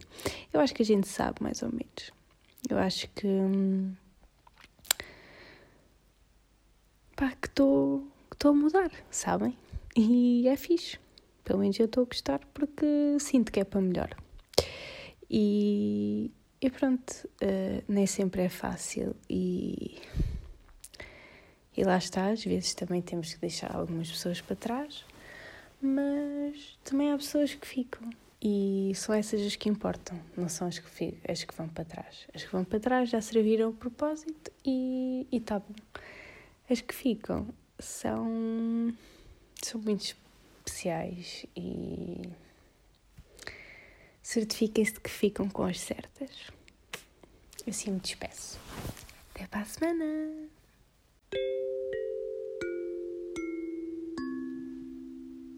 Eu 0.51 0.59
acho 0.59 0.73
que 0.73 0.81
a 0.81 0.85
gente 0.85 1.07
sabe, 1.07 1.41
mais 1.41 1.61
ou 1.61 1.69
menos. 1.69 2.11
Eu 2.69 2.77
acho 2.77 3.07
que... 3.09 3.27
Hum, 3.27 3.93
pá, 7.15 7.31
que 7.31 7.47
estou 7.47 8.11
a 8.43 8.53
mudar, 8.53 8.91
sabem? 9.09 9.57
E 9.95 10.47
é 10.47 10.55
fixe. 10.55 10.97
Pelo 11.43 11.59
menos 11.59 11.77
eu 11.77 11.85
estou 11.85 12.03
a 12.03 12.05
gostar 12.05 12.39
porque 12.53 12.85
sinto 13.19 13.51
que 13.51 13.59
é 13.59 13.63
para 13.63 13.81
melhor. 13.81 14.15
E, 15.29 16.31
e 16.61 16.69
pronto, 16.69 17.11
uh, 17.41 17.83
nem 17.87 18.05
sempre 18.05 18.43
é 18.43 18.49
fácil 18.49 19.15
e, 19.29 19.99
e 21.75 21.83
lá 21.83 21.97
está, 21.97 22.27
às 22.27 22.43
vezes 22.43 22.73
também 22.73 23.01
temos 23.01 23.33
que 23.33 23.39
deixar 23.39 23.75
algumas 23.75 24.09
pessoas 24.09 24.41
para 24.41 24.55
trás, 24.55 25.05
mas 25.81 26.77
também 26.83 27.11
há 27.11 27.17
pessoas 27.17 27.53
que 27.55 27.67
ficam 27.67 28.09
e 28.45 28.91
são 28.93 29.15
essas 29.15 29.39
as 29.39 29.55
que 29.55 29.69
importam, 29.69 30.19
não 30.35 30.49
são 30.49 30.67
as 30.67 30.77
que, 30.77 31.17
as 31.25 31.45
que 31.45 31.55
vão 31.55 31.69
para 31.69 31.85
trás. 31.85 32.27
As 32.33 32.43
que 32.43 32.51
vão 32.51 32.65
para 32.65 32.77
trás 32.77 33.09
já 33.09 33.21
serviram 33.21 33.69
o 33.69 33.73
propósito 33.73 34.51
e 34.65 35.25
está 35.31 35.59
bom. 35.59 35.73
As 36.69 36.81
que 36.81 36.93
ficam 36.93 37.47
são, 37.79 38.93
são 39.61 39.79
muito 39.79 40.17
especiais 40.65 41.45
e 41.55 42.21
certifiquem-se 44.21 44.91
de 44.91 44.99
que 44.99 45.09
ficam 45.09 45.47
com 45.47 45.63
as 45.63 45.79
certas. 45.79 46.51
Assim 47.65 47.91
me 47.91 47.99
despeço. 48.01 48.59
Até 49.33 49.47
para 49.47 49.61
a 49.61 49.65
semana! 49.65 50.49